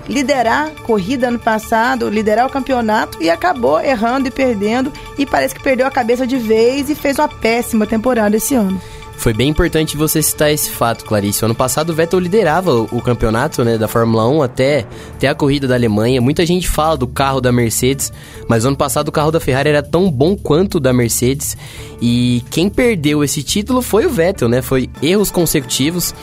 liderar 0.07 0.69
corrida 0.83 1.29
ano 1.29 1.39
passado, 1.39 2.09
liderar 2.09 2.45
o 2.45 2.49
campeonato 2.49 3.21
e 3.21 3.29
acabou 3.29 3.81
errando 3.81 4.27
e 4.27 4.31
perdendo 4.31 4.93
e 5.17 5.25
parece 5.25 5.55
que 5.55 5.63
perdeu 5.63 5.87
a 5.87 5.91
cabeça 5.91 6.27
de 6.27 6.37
vez 6.37 6.91
e 6.91 6.95
fez 6.95 7.17
uma 7.17 7.27
péssima 7.27 7.87
temporada 7.87 8.37
esse 8.37 8.53
ano. 8.53 8.79
Foi 9.17 9.33
bem 9.33 9.49
importante 9.49 9.97
você 9.97 10.21
citar 10.21 10.51
esse 10.51 10.69
fato, 10.69 11.03
Clarice. 11.05 11.43
Ano 11.43 11.55
passado 11.55 11.89
o 11.89 11.95
Vettel 11.95 12.19
liderava 12.19 12.73
o, 12.73 13.01
campeonato 13.01 13.63
né, 13.63 13.77
da 13.77 13.87
Fórmula 13.87 14.27
1 14.27 14.43
até, 14.43 14.85
até 15.15 15.27
a 15.27 15.35
corrida 15.35 15.67
da 15.67 15.73
Alemanha. 15.73 16.21
Muita 16.21 16.45
gente 16.45 16.69
fala 16.69 16.95
do 16.95 17.07
carro 17.07 17.41
da 17.41 17.51
Mercedes, 17.51 18.13
mas 18.47 18.65
ano 18.65 18.77
passado 18.77 19.07
o 19.07 19.11
carro 19.11 19.31
da 19.31 19.39
Ferrari 19.39 19.69
era 19.69 19.81
tão 19.81 20.11
bom 20.11 20.35
quanto 20.35 20.75
o 20.75 20.79
da 20.79 20.93
Mercedes. 20.93 21.57
E 22.01 22.43
quem 22.51 22.69
perdeu 22.69 23.23
esse 23.23 23.41
título 23.41 23.81
foi 23.81 24.05
o 24.05 24.09
Vettel, 24.09 24.47
né? 24.47 24.61
Foi 24.61 24.89
erros 25.01 25.31
consecutivos. 25.31 26.13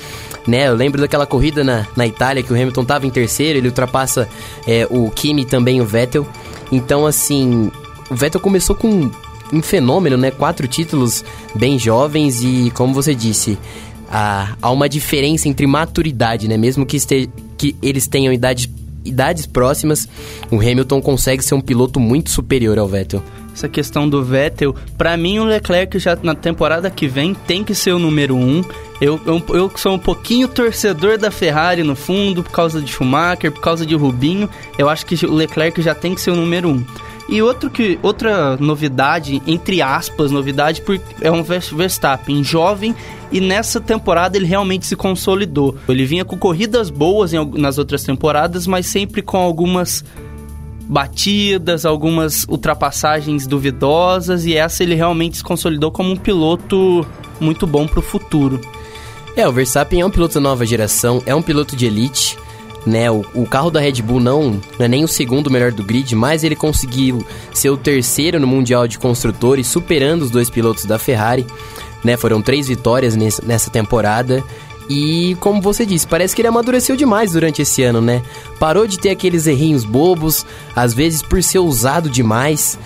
Né, 0.46 0.66
eu 0.66 0.74
lembro 0.74 1.00
daquela 1.00 1.24
corrida 1.24 1.62
na, 1.62 1.87
na 1.94 2.05
Itália 2.05 2.42
que 2.42 2.52
o 2.52 2.57
Hamilton 2.57 2.83
estava 2.83 3.07
em 3.07 3.11
terceiro, 3.11 3.59
ele 3.59 3.68
ultrapassa 3.68 4.28
é, 4.66 4.88
o 4.90 5.09
Kimi 5.09 5.44
também 5.44 5.81
o 5.81 5.87
Vettel. 5.87 6.26
Então, 6.72 7.07
assim, 7.07 7.70
o 8.11 8.14
Vettel 8.16 8.40
começou 8.40 8.74
com 8.74 9.09
um 9.52 9.62
fenômeno, 9.62 10.16
né? 10.16 10.30
Quatro 10.30 10.66
títulos 10.66 11.24
bem 11.54 11.78
jovens 11.78 12.42
e, 12.42 12.70
como 12.74 12.94
você 12.94 13.14
disse, 13.14 13.58
há, 14.10 14.54
há 14.60 14.70
uma 14.70 14.88
diferença 14.88 15.48
entre 15.48 15.66
maturidade, 15.66 16.48
né? 16.48 16.56
Mesmo 16.56 16.86
que, 16.86 16.96
este, 16.96 17.28
que 17.58 17.76
eles 17.82 18.06
tenham 18.06 18.32
idade, 18.32 18.70
idades 19.04 19.46
próximas, 19.46 20.08
o 20.50 20.56
Hamilton 20.56 21.00
consegue 21.00 21.44
ser 21.44 21.54
um 21.54 21.60
piloto 21.60 22.00
muito 22.00 22.30
superior 22.30 22.78
ao 22.78 22.88
Vettel. 22.88 23.22
Essa 23.54 23.68
questão 23.68 24.08
do 24.08 24.24
Vettel, 24.24 24.74
para 24.96 25.14
mim 25.16 25.38
o 25.38 25.44
Leclerc 25.44 25.98
já 25.98 26.16
na 26.22 26.34
temporada 26.34 26.88
que 26.90 27.06
vem 27.06 27.34
tem 27.34 27.62
que 27.62 27.74
ser 27.74 27.92
o 27.92 27.98
número 27.98 28.34
um. 28.34 28.64
Eu, 28.98 29.20
eu, 29.26 29.42
eu 29.48 29.70
sou 29.76 29.94
um 29.94 29.98
pouquinho 29.98 30.48
torcedor 30.48 31.18
da 31.18 31.30
Ferrari 31.30 31.82
no 31.82 31.94
fundo, 31.94 32.42
por 32.42 32.50
causa 32.50 32.80
de 32.80 32.90
Schumacher, 32.90 33.52
por 33.52 33.60
causa 33.60 33.84
de 33.84 33.94
Rubinho. 33.94 34.48
Eu 34.78 34.88
acho 34.88 35.04
que 35.04 35.26
o 35.26 35.34
Leclerc 35.34 35.82
já 35.82 35.94
tem 35.94 36.14
que 36.14 36.20
ser 36.20 36.30
o 36.30 36.36
número 36.36 36.70
um. 36.70 36.82
E 37.28 37.40
outro 37.40 37.70
que, 37.70 37.98
outra 38.02 38.56
novidade, 38.56 39.40
entre 39.46 39.80
aspas, 39.80 40.30
novidade, 40.30 40.82
é 41.20 41.30
um 41.30 41.42
Verstappen 41.42 42.42
jovem 42.42 42.94
e 43.30 43.40
nessa 43.40 43.80
temporada 43.80 44.37
ele 44.37 44.46
realmente 44.46 44.87
se 44.87 44.96
consolidou. 44.96 45.76
Ele 45.88 46.04
vinha 46.04 46.24
com 46.24 46.37
corridas 46.37 46.90
boas 46.90 47.32
em, 47.32 47.44
nas 47.58 47.78
outras 47.78 48.02
temporadas, 48.02 48.66
mas 48.66 48.87
sempre 48.87 49.22
com 49.22 49.38
algumas 49.38 50.04
batidas, 50.88 51.87
algumas 51.87 52.44
ultrapassagens 52.48 53.46
duvidosas 53.46 54.44
e 54.44 54.54
essa 54.54 54.82
ele 54.82 54.94
realmente 54.94 55.38
se 55.38 55.44
consolidou 55.44 55.90
como 55.90 56.11
um 56.11 56.16
piloto 56.16 57.06
muito 57.40 57.66
bom 57.66 57.87
para 57.87 58.00
o 58.00 58.02
futuro. 58.02 58.61
É, 59.35 59.48
o 59.48 59.52
Verstappen 59.52 60.02
é 60.02 60.04
um 60.04 60.11
piloto 60.11 60.35
da 60.35 60.40
nova 60.40 60.66
geração, 60.66 61.22
é 61.24 61.35
um 61.35 61.40
piloto 61.40 61.74
de 61.74 61.87
elite 61.87 62.37
né? 62.87 63.11
O, 63.11 63.25
o, 63.35 63.47
carro 63.47 63.71
da 63.71 63.81
Red 63.81 64.03
Bull 64.03 64.21
não, 64.21 64.61
não 64.79 64.85
é 64.85 64.88
nem 64.88 65.05
o 65.05 65.09
segundo 65.09 65.51
melhor 65.51 65.73
do 65.73 65.85
grid, 65.85 66.14
mas 66.14 66.45
ele 66.45 66.57
conseguiu 66.57 67.25
ser 67.53 67.71
o 67.71 67.77
terceiro 67.77 68.40
no 68.40 68.47
Mundial 68.47 68.88
de 68.88 68.99
Construtores, 68.99 69.66
superando 69.66 70.23
os 70.23 70.31
dois 70.31 70.51
pilotos 70.51 70.85
da 70.85 70.99
Ferrari. 70.99 71.47
Né? 72.05 72.16
Foram 72.16 72.42
três 72.42 72.66
vitórias 72.68 73.14
nesse, 73.14 73.45
nessa 73.45 73.71
temporada. 73.71 74.42
E 74.88 75.37
como 75.40 75.62
você 75.62 75.87
disse, 75.87 76.07
parece 76.07 76.35
que 76.35 76.42
ele 76.42 76.49
amadureceu 76.49 76.97
demais 76.97 77.33
durante 77.33 77.62
esse 77.62 77.83
ano, 77.83 78.01
né? 78.01 78.21
Parou 78.59 78.87
de 78.87 78.99
ter 78.99 79.11
aqueles 79.11 79.47
errinhos 79.47 79.85
bobos, 79.85 80.45
às 80.75 80.92
vezes 80.92 81.23
por 81.23 81.42
ser 81.42 81.61
usado 81.61 82.11
demais. 82.11 82.79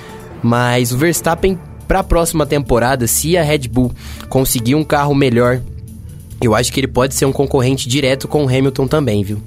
Mas 0.42 0.92
o 0.92 0.98
Verstappen, 0.98 1.58
para 1.88 2.00
a 2.00 2.04
próxima 2.04 2.44
temporada, 2.44 3.06
se 3.06 3.36
a 3.36 3.42
Red 3.42 3.68
Bull 3.68 3.90
conseguir 4.28 4.74
um 4.74 4.84
carro 4.84 5.14
melhor, 5.14 5.62
eu 6.40 6.54
acho 6.54 6.70
que 6.70 6.78
ele 6.78 6.86
pode 6.86 7.14
ser 7.14 7.24
um 7.24 7.32
concorrente 7.32 7.88
direto 7.88 8.28
com 8.28 8.44
o 8.44 8.48
Hamilton 8.48 8.86
também, 8.86 9.24
viu? 9.24 9.40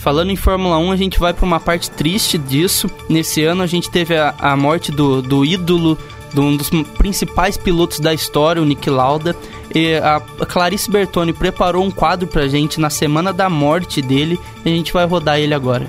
Falando 0.00 0.30
em 0.30 0.36
Fórmula 0.36 0.78
1, 0.78 0.92
a 0.92 0.96
gente 0.96 1.18
vai 1.20 1.34
para 1.34 1.44
uma 1.44 1.60
parte 1.60 1.90
triste 1.90 2.38
disso. 2.38 2.88
Nesse 3.06 3.44
ano 3.44 3.62
a 3.62 3.66
gente 3.66 3.90
teve 3.90 4.16
a, 4.16 4.34
a 4.38 4.56
morte 4.56 4.90
do, 4.90 5.20
do 5.20 5.44
ídolo, 5.44 5.98
de 6.32 6.40
um 6.40 6.56
dos 6.56 6.70
principais 6.96 7.58
pilotos 7.58 8.00
da 8.00 8.14
história, 8.14 8.62
o 8.62 8.64
Nick 8.64 8.88
Lauda. 8.88 9.36
E 9.74 9.96
a 9.96 10.18
Clarice 10.46 10.90
Bertoni 10.90 11.34
preparou 11.34 11.84
um 11.84 11.90
quadro 11.90 12.26
pra 12.26 12.48
gente 12.48 12.80
na 12.80 12.88
semana 12.88 13.30
da 13.30 13.50
morte 13.50 14.00
dele 14.00 14.40
e 14.64 14.70
a 14.70 14.72
gente 14.72 14.90
vai 14.90 15.04
rodar 15.04 15.38
ele 15.38 15.52
agora. 15.52 15.86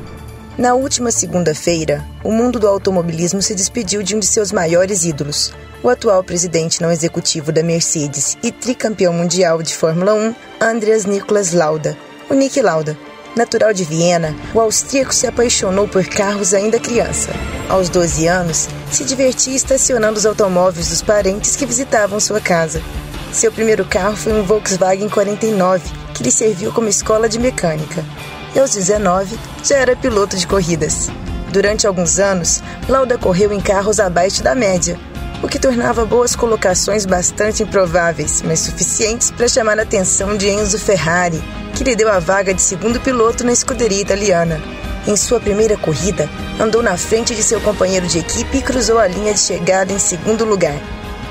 Na 0.58 0.74
última 0.74 1.10
segunda-feira, 1.10 2.06
o 2.21 2.34
mundo 2.34 2.60
do 2.60 2.67
automobilismo 2.67 3.41
se 3.41 3.56
despediu 3.56 4.04
de 4.04 4.13
um 4.13 4.19
de 4.19 4.26
seus 4.26 4.52
maiores 4.52 5.06
ídolos, 5.06 5.54
o 5.82 5.88
atual 5.88 6.21
presidente 6.21 6.82
não 6.82 6.91
executivo 6.91 7.50
da 7.50 7.63
Mercedes 7.63 8.38
e 8.43 8.52
tricampeão 8.52 9.13
mundial 9.13 9.63
de 9.63 9.74
Fórmula 9.74 10.13
1, 10.13 10.36
Andreas 10.60 11.06
Nicolas 11.06 11.54
Lauda, 11.54 11.97
o 12.30 12.34
Nick 12.34 12.62
Lauda. 12.62 12.97
Natural 13.36 13.74
de 13.74 13.86
Viena, 13.86 14.36
o 14.54 14.60
austríaco 14.60 15.15
se 15.15 15.26
apaixonou 15.26 15.88
por 15.88 16.06
carros 16.06 16.54
ainda 16.54 16.78
criança. 16.78 17.30
Aos 17.70 17.88
12 17.88 18.28
anos, 18.28 18.67
se 18.91 19.06
divertia 19.06 19.56
estacionando 19.56 20.17
os 20.17 20.26
automóveis 20.26 20.89
dos 20.89 21.02
parentes 21.02 21.56
que 21.56 21.65
visitavam 21.65 22.20
sua 22.20 22.41
casa. 22.41 22.82
Seu 23.32 23.50
primeiro 23.50 23.86
carro 23.86 24.17
foi 24.17 24.34
um 24.34 24.44
Volkswagen 24.44 25.08
49, 25.08 25.82
que 26.13 26.24
lhe 26.24 26.32
serviu 26.32 26.74
como 26.74 26.89
escola 26.89 27.30
de 27.30 27.39
mecânica. 27.39 28.04
E 28.54 28.60
aos 28.60 28.72
19, 28.72 29.39
já 29.63 29.78
era 29.78 29.96
piloto 29.96 30.36
de 30.36 30.46
corridas. 30.46 31.10
Durante 31.54 31.88
alguns 31.88 32.20
anos, 32.20 32.62
Lauda 32.89 33.17
correu 33.17 33.54
em 33.54 33.62
carros 33.62 34.02
abaixo 34.02 34.44
da 34.44 34.54
média, 34.54 35.00
o 35.43 35.47
que 35.47 35.60
tornava 35.60 36.06
boas 36.06 36.36
colocações 36.36 37.06
bastante 37.06 37.63
improváveis, 37.63 38.41
mas 38.43 38.60
suficientes 38.60 39.32
para 39.32 39.47
chamar 39.47 39.80
a 39.80 39.84
atenção 39.84 40.38
de 40.38 40.47
Enzo 40.47 40.77
Ferrari, 40.77 41.41
que 41.75 41.84
lhe 41.84 41.95
deu 41.95 42.12
a 42.12 42.19
vaga 42.19 42.54
de 42.54 42.62
segundo 42.62 42.99
piloto 42.99 43.43
na 43.43 43.51
escuderia 43.51 44.01
italiana. 44.01 44.62
Em 45.08 45.15
sua 45.15 45.39
primeira 45.39 45.75
corrida, 45.75 46.30
andou 46.60 46.84
na 46.84 46.95
frente 46.95 47.34
de 47.34 47.41
seu 47.41 47.60
companheiro 47.60 48.06
de 48.06 48.19
equipe 48.19 48.60
e 48.60 48.62
cruzou 48.62 48.99
a 48.99 49.08
linha 49.08 49.34
de 49.34 49.39
chegada 49.39 49.91
em 49.91 49.99
segundo 49.99 50.45
lugar. 50.45 50.80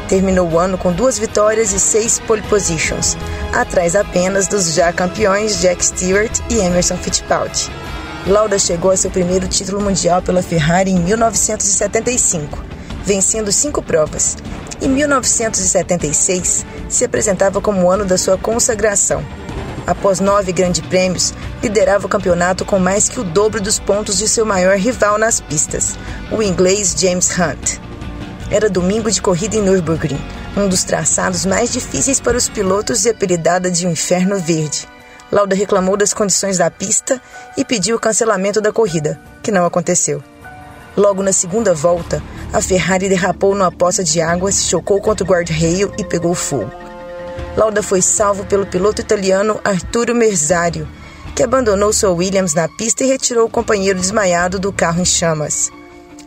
terminou 0.09 0.51
o 0.51 0.59
ano 0.59 0.77
com 0.77 0.93
duas 0.93 1.17
vitórias 1.17 1.73
e 1.73 1.79
seis 1.79 2.19
pole 2.19 2.43
positions, 2.43 3.17
atrás 3.53 3.95
apenas 3.95 4.49
dos 4.49 4.75
já 4.75 4.93
campeões 4.93 5.61
Jack 5.61 5.85
Stewart 5.85 6.37
e 6.51 6.59
Emerson 6.59 6.97
Fittipaldi. 6.97 7.71
Lauda 8.27 8.59
chegou 8.59 8.91
a 8.91 8.97
seu 8.97 9.09
primeiro 9.09 9.47
título 9.47 9.81
mundial 9.81 10.21
pela 10.21 10.43
Ferrari 10.43 10.91
em 10.91 10.99
1975, 10.99 12.70
vencendo 13.05 13.53
cinco 13.53 13.83
provas. 13.83 14.37
Em 14.81 14.89
1976, 14.89 16.65
se 16.89 17.05
apresentava 17.05 17.61
como 17.61 17.83
o 17.83 17.91
ano 17.91 18.05
da 18.05 18.17
sua 18.17 18.39
consagração. 18.39 19.25
Após 19.87 20.21
nove 20.21 20.53
grandes 20.53 20.87
prêmios, 20.87 21.35
liderava 21.63 22.07
o 22.07 22.09
campeonato 22.09 22.65
com 22.65 22.79
mais 22.79 23.09
que 23.09 23.21
o 23.21 23.25
dobro 23.25 23.61
dos 23.61 23.79
pontos 23.79 24.17
de 24.17 24.29
seu 24.29 24.47
maior 24.47 24.77
rival 24.77 25.19
nas 25.19 25.41
pistas, 25.41 25.99
o 26.31 26.43
inglês 26.43 26.95
James 26.97 27.31
Hunt. 27.37 27.81
Era 28.51 28.71
domingo 28.71 29.11
de 29.11 29.21
corrida 29.21 29.57
em 29.57 29.63
Nürburgring, 29.63 30.21
um 30.57 30.69
dos 30.69 30.85
traçados 30.85 31.47
mais 31.47 31.73
difíceis 31.73 32.21
para 32.21 32.37
os 32.37 32.49
pilotos 32.49 33.05
e 33.05 33.11
apelidada 33.11 33.71
de 33.71 33.87
um 33.87 33.91
inferno 33.91 34.39
verde. 34.39 34.89
Lauda 35.31 35.55
reclamou 35.55 35.97
das 35.97 36.13
condições 36.13 36.59
da 36.59 36.71
pista 36.71 37.21
e 37.57 37.65
pediu 37.65 37.97
o 37.97 38.01
cancelamento 38.01 38.61
da 38.61 38.73
corrida, 38.73 39.21
que 39.43 39.53
não 39.53 39.65
aconteceu. 39.65 40.23
Logo 40.97 41.23
na 41.23 41.33
segunda 41.33 41.73
volta, 41.73 42.23
a 42.53 42.61
Ferrari 42.61 43.09
derrapou 43.09 43.55
numa 43.55 43.71
poça 43.71 44.03
de 44.03 44.21
água, 44.21 44.51
se 44.51 44.65
chocou 44.65 45.01
contra 45.01 45.25
o 45.25 45.29
guarda-reio 45.29 45.93
e 45.97 46.05
pegou 46.05 46.35
fogo. 46.35 46.71
Lauda 47.57 47.83
foi 47.83 48.03
salvo 48.03 48.45
pelo 48.45 48.67
piloto 48.67 49.01
italiano 49.01 49.61
Arturo 49.65 50.15
Merzario, 50.15 50.89
que 51.35 51.43
abandonou 51.43 51.93
sua 51.93 52.11
Williams 52.11 52.55
na 52.55 52.69
pista 52.69 53.05
e 53.05 53.07
retirou 53.07 53.47
o 53.47 53.51
companheiro 53.51 53.99
desmaiado 53.99 54.59
do 54.59 54.73
carro 54.73 55.01
em 55.01 55.05
chamas. 55.05 55.71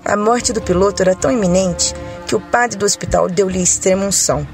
A 0.03 0.17
morte 0.17 0.51
do 0.51 0.61
piloto 0.61 1.01
era 1.01 1.15
tão 1.15 1.31
iminente 1.31 1.93
que 2.27 2.35
o 2.35 2.41
padre 2.41 2.77
do 2.77 2.85
hospital 2.85 3.29
deu-lhe 3.29 3.61
extrema 3.61 4.05
unção. 4.05 4.47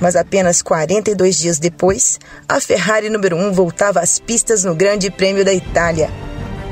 Mas 0.00 0.16
apenas 0.16 0.62
42 0.62 1.38
dias 1.38 1.58
depois, 1.58 2.18
a 2.48 2.60
Ferrari 2.60 3.08
número 3.08 3.36
1 3.36 3.52
voltava 3.52 4.00
às 4.00 4.18
pistas 4.18 4.64
no 4.64 4.74
Grande 4.74 5.10
Prêmio 5.10 5.44
da 5.44 5.52
Itália. 5.52 6.10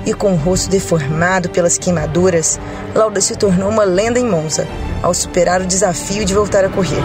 E 0.05 0.13
com 0.13 0.33
o 0.33 0.37
rosto 0.37 0.69
deformado 0.69 1.49
pelas 1.49 1.79
queimaduras, 1.79 2.59
Lauda 2.95 3.21
se 3.21 3.37
tornou 3.37 3.69
uma 3.69 3.85
lenda 3.85 4.19
em 4.19 4.27
Monza, 4.27 4.67
ao 5.03 5.15
superar 5.15 5.61
o 5.61 5.67
desafio 5.67 6.25
de 6.25 6.35
voltar 6.35 6.65
a 6.65 6.69
correr. 6.69 7.03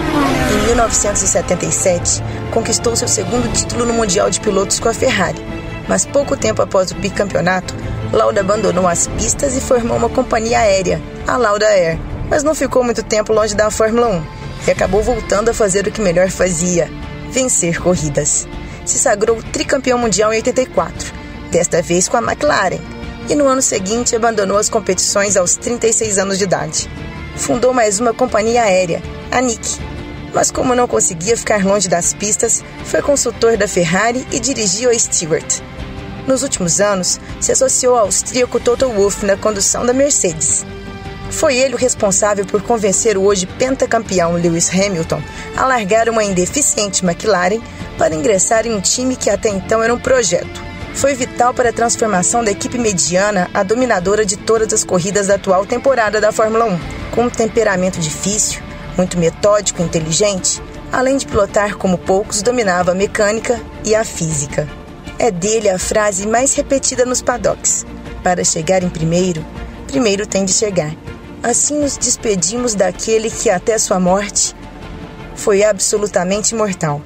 Em 0.52 0.66
1977, 0.68 2.24
conquistou 2.52 2.96
seu 2.96 3.08
segundo 3.08 3.52
título 3.54 3.86
no 3.86 3.94
Mundial 3.94 4.30
de 4.30 4.40
Pilotos 4.40 4.80
com 4.80 4.90
a 4.90 4.94
Ferrari. 4.94 5.44
Mas 5.88 6.06
pouco 6.06 6.36
tempo 6.36 6.62
após 6.62 6.92
o 6.92 6.96
bicampeonato, 6.96 7.74
Lauda 8.12 8.42
abandonou 8.42 8.88
as 8.88 9.08
pistas 9.08 9.56
e 9.56 9.62
formou 9.62 9.98
uma 9.98 10.10
companhia 10.10 10.60
aérea, 10.60 11.02
a 11.28 11.38
Lauda 11.38 11.68
Air, 11.68 12.00
mas 12.30 12.44
não 12.44 12.56
ficou 12.56 12.84
muito 12.84 13.04
tempo 13.04 13.34
longe 13.34 13.56
da 13.56 13.70
Fórmula 13.70 14.08
1 14.08 14.38
e 14.68 14.72
acabou 14.72 15.02
voltando 15.02 15.50
a 15.50 15.54
fazer 15.54 15.88
o 15.88 15.92
que 15.92 16.02
melhor 16.02 16.30
fazia: 16.30 16.90
vencer 17.32 17.82
corridas. 17.82 18.48
Se 18.86 18.98
sagrou 18.98 19.42
tricampeão 19.52 19.98
mundial 19.98 20.34
em 20.34 20.38
84, 20.38 21.14
desta 21.48 21.82
vez 21.82 22.08
com 22.08 22.18
a 22.18 22.22
McLaren, 22.22 22.80
e 23.30 23.36
no 23.36 23.48
ano 23.48 23.62
seguinte 23.62 24.16
abandonou 24.16 24.58
as 24.58 24.70
competições 24.70 25.36
aos 25.36 25.56
36 25.56 26.18
anos 26.18 26.38
de 26.38 26.44
idade. 26.44 26.90
Fundou 27.36 27.74
mais 27.74 28.00
uma 28.00 28.14
companhia 28.14 28.64
aérea, 28.64 29.02
a 29.32 29.42
Nick, 29.42 29.80
mas 30.34 30.52
como 30.52 30.76
não 30.76 30.88
conseguia 30.88 31.38
ficar 31.38 31.66
longe 31.66 31.88
das 31.88 32.14
pistas, 32.14 32.64
foi 32.86 33.02
consultor 33.02 33.58
da 33.58 33.68
Ferrari 33.68 34.26
e 34.32 34.40
dirigiu 34.40 34.90
a 34.90 34.98
Stewart. 34.98 35.62
Nos 36.26 36.44
últimos 36.44 36.82
anos, 36.82 37.20
se 37.40 37.52
associou 37.52 37.96
ao 37.96 38.06
austríaco 38.06 38.60
Toto 38.60 38.90
Wolff 38.90 39.26
na 39.26 39.38
condução 39.38 39.86
da 39.86 39.94
Mercedes 39.94 40.66
foi 41.30 41.58
ele 41.58 41.76
o 41.76 41.78
responsável 41.78 42.46
por 42.46 42.62
convencer 42.62 43.18
o 43.18 43.24
hoje 43.24 43.46
pentacampeão 43.46 44.34
Lewis 44.34 44.70
Hamilton 44.70 45.22
a 45.56 45.66
largar 45.66 46.10
uma 46.10 46.24
indeficiente 46.24 47.06
McLaren 47.06 47.62
para 47.98 48.16
ingressar 48.16 48.66
em 48.66 48.74
um 48.74 48.82
time 48.82 49.16
que 49.16 49.30
até 49.30 49.50
então 49.50 49.84
era 49.84 49.94
um 49.94 50.00
projeto. 50.00 50.64
Foi 50.94 51.14
vital 51.38 51.54
para 51.54 51.70
a 51.70 51.74
transformação 51.74 52.44
da 52.44 52.50
equipe 52.50 52.80
mediana 52.80 53.48
à 53.54 53.62
dominadora 53.62 54.26
de 54.26 54.36
todas 54.36 54.74
as 54.74 54.84
corridas 54.84 55.28
da 55.28 55.36
atual 55.36 55.68
temporada 55.68 56.20
da 56.20 56.32
Fórmula 56.32 56.66
1. 56.66 56.80
Com 57.12 57.26
um 57.26 57.30
temperamento 57.30 58.00
difícil, 58.00 58.60
muito 58.98 59.20
metódico 59.20 59.80
e 59.80 59.86
inteligente, 59.86 60.60
além 60.92 61.16
de 61.16 61.28
pilotar 61.28 61.78
como 61.78 61.96
poucos, 61.96 62.42
dominava 62.42 62.90
a 62.90 62.96
mecânica 62.96 63.62
e 63.86 63.94
a 63.94 64.04
física. 64.04 64.68
É 65.20 65.30
dele 65.30 65.70
a 65.70 65.78
frase 65.78 66.26
mais 66.26 66.56
repetida 66.56 67.06
nos 67.06 67.22
paddocks: 67.22 67.86
Para 68.24 68.44
chegar 68.44 68.82
em 68.82 68.90
primeiro, 68.90 69.46
primeiro 69.86 70.26
tem 70.26 70.44
de 70.44 70.54
chegar. 70.54 70.92
Assim 71.44 71.80
nos 71.80 71.98
despedimos 71.98 72.74
daquele 72.74 73.30
que 73.30 73.52
até 73.52 73.78
sua 73.78 74.00
morte 74.00 74.56
foi 75.36 75.64
absolutamente 75.64 76.56
imortal. 76.56 77.00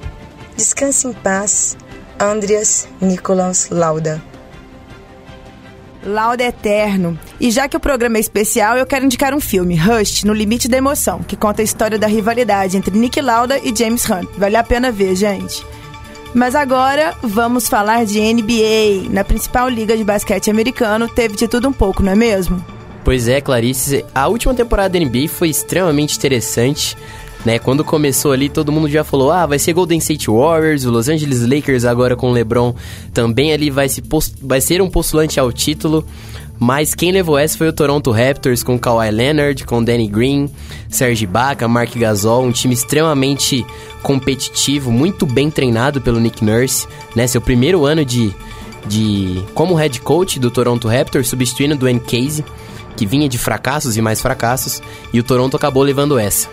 Descanse 0.56 1.06
em 1.06 1.12
paz, 1.12 1.76
Andreas 2.22 2.88
Nikolaus 3.00 3.68
Lauda. 3.68 4.22
Lauda 6.04 6.44
Eterno. 6.44 7.18
E 7.40 7.50
já 7.50 7.68
que 7.68 7.76
o 7.76 7.80
programa 7.80 8.16
é 8.16 8.20
especial, 8.20 8.76
eu 8.76 8.86
quero 8.86 9.04
indicar 9.04 9.34
um 9.34 9.40
filme, 9.40 9.74
Rush, 9.74 10.22
No 10.22 10.32
Limite 10.32 10.68
da 10.68 10.76
Emoção, 10.76 11.20
que 11.20 11.36
conta 11.36 11.62
a 11.62 11.64
história 11.64 11.98
da 11.98 12.06
rivalidade 12.06 12.76
entre 12.76 12.96
Nick 12.96 13.20
Lauda 13.20 13.58
e 13.58 13.74
James 13.76 14.08
Hunt. 14.08 14.28
Vale 14.38 14.56
a 14.56 14.62
pena 14.62 14.92
ver, 14.92 15.16
gente. 15.16 15.66
Mas 16.32 16.54
agora 16.54 17.12
vamos 17.22 17.68
falar 17.68 18.06
de 18.06 18.20
NBA. 18.20 19.10
Na 19.10 19.24
principal 19.24 19.68
liga 19.68 19.96
de 19.96 20.04
basquete 20.04 20.48
americano, 20.48 21.08
teve 21.08 21.34
de 21.34 21.48
tudo 21.48 21.68
um 21.68 21.72
pouco, 21.72 22.04
não 22.04 22.12
é 22.12 22.16
mesmo? 22.16 22.64
Pois 23.04 23.26
é, 23.26 23.40
Clarice, 23.40 24.04
a 24.14 24.28
última 24.28 24.54
temporada 24.54 24.96
da 24.96 25.04
NBA 25.04 25.26
foi 25.28 25.48
extremamente 25.48 26.16
interessante. 26.16 26.96
Né, 27.44 27.58
quando 27.58 27.82
começou 27.82 28.30
ali, 28.30 28.48
todo 28.48 28.70
mundo 28.70 28.88
já 28.88 29.02
falou: 29.02 29.32
ah, 29.32 29.46
vai 29.46 29.58
ser 29.58 29.72
Golden 29.72 29.98
State 29.98 30.30
Warriors, 30.30 30.84
o 30.84 30.90
Los 30.90 31.08
Angeles 31.08 31.42
Lakers 31.42 31.84
agora 31.84 32.14
com 32.14 32.30
o 32.30 32.32
LeBron 32.32 32.72
também 33.12 33.52
ali 33.52 33.68
vai, 33.68 33.88
se 33.88 34.00
vai 34.40 34.60
ser 34.60 34.80
um 34.80 34.88
postulante 34.88 35.40
ao 35.40 35.52
título. 35.52 36.06
Mas 36.58 36.94
quem 36.94 37.10
levou 37.10 37.36
essa 37.36 37.58
foi 37.58 37.66
o 37.66 37.72
Toronto 37.72 38.12
Raptors 38.12 38.62
com 38.62 38.78
Kawhi 38.78 39.10
Leonard, 39.10 39.64
com 39.64 39.82
Danny 39.82 40.06
Green, 40.06 40.48
Serge 40.88 41.24
Ibaka, 41.24 41.66
Mark 41.66 41.92
Gasol, 41.96 42.44
um 42.44 42.52
time 42.52 42.72
extremamente 42.72 43.66
competitivo, 44.00 44.92
muito 44.92 45.26
bem 45.26 45.50
treinado 45.50 46.00
pelo 46.00 46.20
Nick 46.20 46.44
Nurse, 46.44 46.86
né? 47.16 47.26
Seu 47.26 47.40
primeiro 47.40 47.84
ano 47.84 48.04
de, 48.04 48.32
de 48.86 49.42
como 49.54 49.74
head 49.74 50.00
coach 50.00 50.38
do 50.38 50.52
Toronto 50.52 50.86
Raptors, 50.86 51.26
substituindo 51.26 51.74
o 51.74 51.78
Dwayne 51.78 51.98
Casey 51.98 52.44
que 52.96 53.06
vinha 53.06 53.28
de 53.28 53.38
fracassos 53.38 53.96
e 53.96 54.02
mais 54.02 54.20
fracassos, 54.20 54.80
e 55.12 55.18
o 55.18 55.24
Toronto 55.24 55.56
acabou 55.56 55.82
levando 55.82 56.18
essa. 56.18 56.48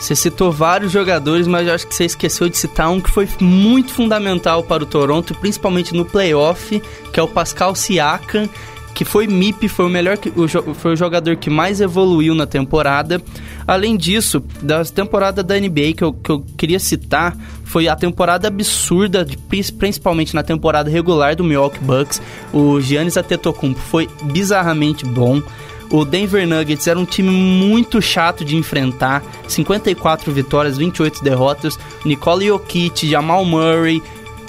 Você 0.00 0.16
citou 0.16 0.50
vários 0.50 0.90
jogadores, 0.90 1.46
mas 1.46 1.68
eu 1.68 1.74
acho 1.74 1.86
que 1.86 1.94
você 1.94 2.06
esqueceu 2.06 2.48
de 2.48 2.56
citar 2.56 2.90
um 2.90 3.00
que 3.00 3.10
foi 3.10 3.28
muito 3.38 3.92
fundamental 3.92 4.62
para 4.62 4.82
o 4.82 4.86
Toronto, 4.86 5.34
principalmente 5.34 5.94
no 5.94 6.06
playoff, 6.06 6.82
que 7.12 7.20
é 7.20 7.22
o 7.22 7.28
Pascal 7.28 7.74
Siakam, 7.74 8.48
que 8.94 9.04
foi 9.04 9.26
MIP, 9.26 9.68
foi 9.68 9.84
o 9.84 9.88
melhor 9.88 10.18
o, 10.34 10.74
foi 10.74 10.94
o 10.94 10.96
jogador 10.96 11.36
que 11.36 11.50
mais 11.50 11.82
evoluiu 11.82 12.34
na 12.34 12.46
temporada. 12.46 13.22
Além 13.66 13.96
disso, 13.96 14.42
da 14.62 14.84
temporada 14.84 15.42
da 15.42 15.58
NBA 15.58 15.92
que 15.96 16.02
eu, 16.02 16.12
que 16.12 16.30
eu 16.30 16.44
queria 16.56 16.78
citar 16.78 17.36
foi 17.62 17.86
a 17.86 17.94
temporada 17.94 18.48
absurda, 18.48 19.24
de, 19.24 19.36
principalmente 19.36 20.34
na 20.34 20.42
temporada 20.42 20.90
regular 20.90 21.36
do 21.36 21.44
Milwaukee 21.44 21.78
Bucks. 21.78 22.20
O 22.52 22.80
Giannis 22.80 23.16
Antetokounmpo 23.16 23.78
foi 23.78 24.08
bizarramente 24.24 25.04
bom. 25.04 25.40
O 25.90 26.04
Denver 26.04 26.46
Nuggets 26.46 26.86
era 26.86 26.98
um 26.98 27.04
time 27.04 27.30
muito 27.30 28.00
chato 28.00 28.44
de 28.44 28.56
enfrentar, 28.56 29.24
54 29.48 30.32
vitórias, 30.32 30.78
28 30.78 31.24
derrotas. 31.24 31.78
Nikola 32.04 32.44
Jokic, 32.44 33.08
Jamal 33.08 33.44
Murray, 33.44 34.00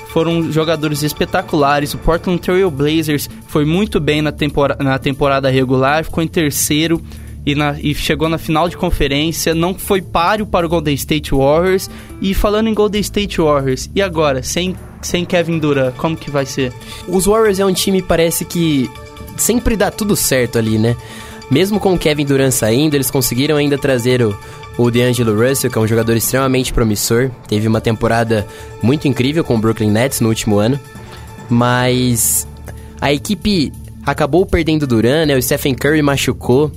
foram 0.09 0.51
jogadores 0.51 1.01
espetaculares. 1.01 1.93
O 1.93 1.97
Portland 1.97 2.39
Trail 2.39 2.69
Blazers 2.69 3.29
foi 3.47 3.65
muito 3.65 3.99
bem 3.99 4.21
na, 4.21 4.31
tempora 4.31 4.77
na 4.79 4.99
temporada 4.99 5.49
regular, 5.49 6.03
ficou 6.03 6.23
em 6.23 6.27
terceiro 6.27 7.01
e, 7.45 7.55
na, 7.55 7.75
e, 7.79 7.95
chegou 7.95 8.29
na 8.29 8.37
final 8.37 8.69
de 8.69 8.77
conferência. 8.77 9.55
Não 9.55 9.73
foi 9.73 10.01
páreo 10.01 10.45
para 10.45 10.65
o 10.65 10.69
Golden 10.69 10.93
State 10.93 11.33
Warriors. 11.33 11.89
E 12.21 12.33
falando 12.33 12.67
em 12.67 12.73
Golden 12.73 13.01
State 13.01 13.41
Warriors, 13.41 13.89
e 13.95 14.01
agora, 14.01 14.43
sem, 14.43 14.75
sem 15.01 15.25
Kevin 15.25 15.57
Durant, 15.57 15.95
como 15.95 16.15
que 16.15 16.29
vai 16.29 16.45
ser? 16.45 16.71
Os 17.07 17.25
Warriors 17.25 17.59
é 17.59 17.65
um 17.65 17.73
time, 17.73 18.01
parece 18.01 18.45
que 18.45 18.89
sempre 19.37 19.75
dá 19.75 19.89
tudo 19.89 20.15
certo 20.15 20.59
ali, 20.59 20.77
né? 20.77 20.95
Mesmo 21.51 21.81
com 21.81 21.93
o 21.93 21.99
Kevin 21.99 22.25
Durant 22.25 22.51
saindo, 22.51 22.95
eles 22.95 23.11
conseguiram 23.11 23.57
ainda 23.57 23.77
trazer 23.77 24.21
o, 24.21 24.33
o 24.77 24.89
DeAngelo 24.89 25.37
Russell, 25.37 25.69
que 25.69 25.77
é 25.77 25.81
um 25.81 25.87
jogador 25.87 26.15
extremamente 26.15 26.71
promissor, 26.71 27.29
teve 27.45 27.67
uma 27.67 27.81
temporada 27.81 28.47
muito 28.81 29.05
incrível 29.05 29.43
com 29.43 29.55
o 29.55 29.57
Brooklyn 29.59 29.91
Nets 29.91 30.21
no 30.21 30.29
último 30.29 30.59
ano, 30.59 30.79
mas 31.49 32.47
a 33.01 33.11
equipe 33.11 33.73
acabou 34.05 34.45
perdendo 34.45 34.83
o 34.83 34.87
Duran, 34.87 35.25
né? 35.25 35.35
O 35.35 35.41
Stephen 35.41 35.75
Curry 35.75 36.01
machucou, 36.01 36.71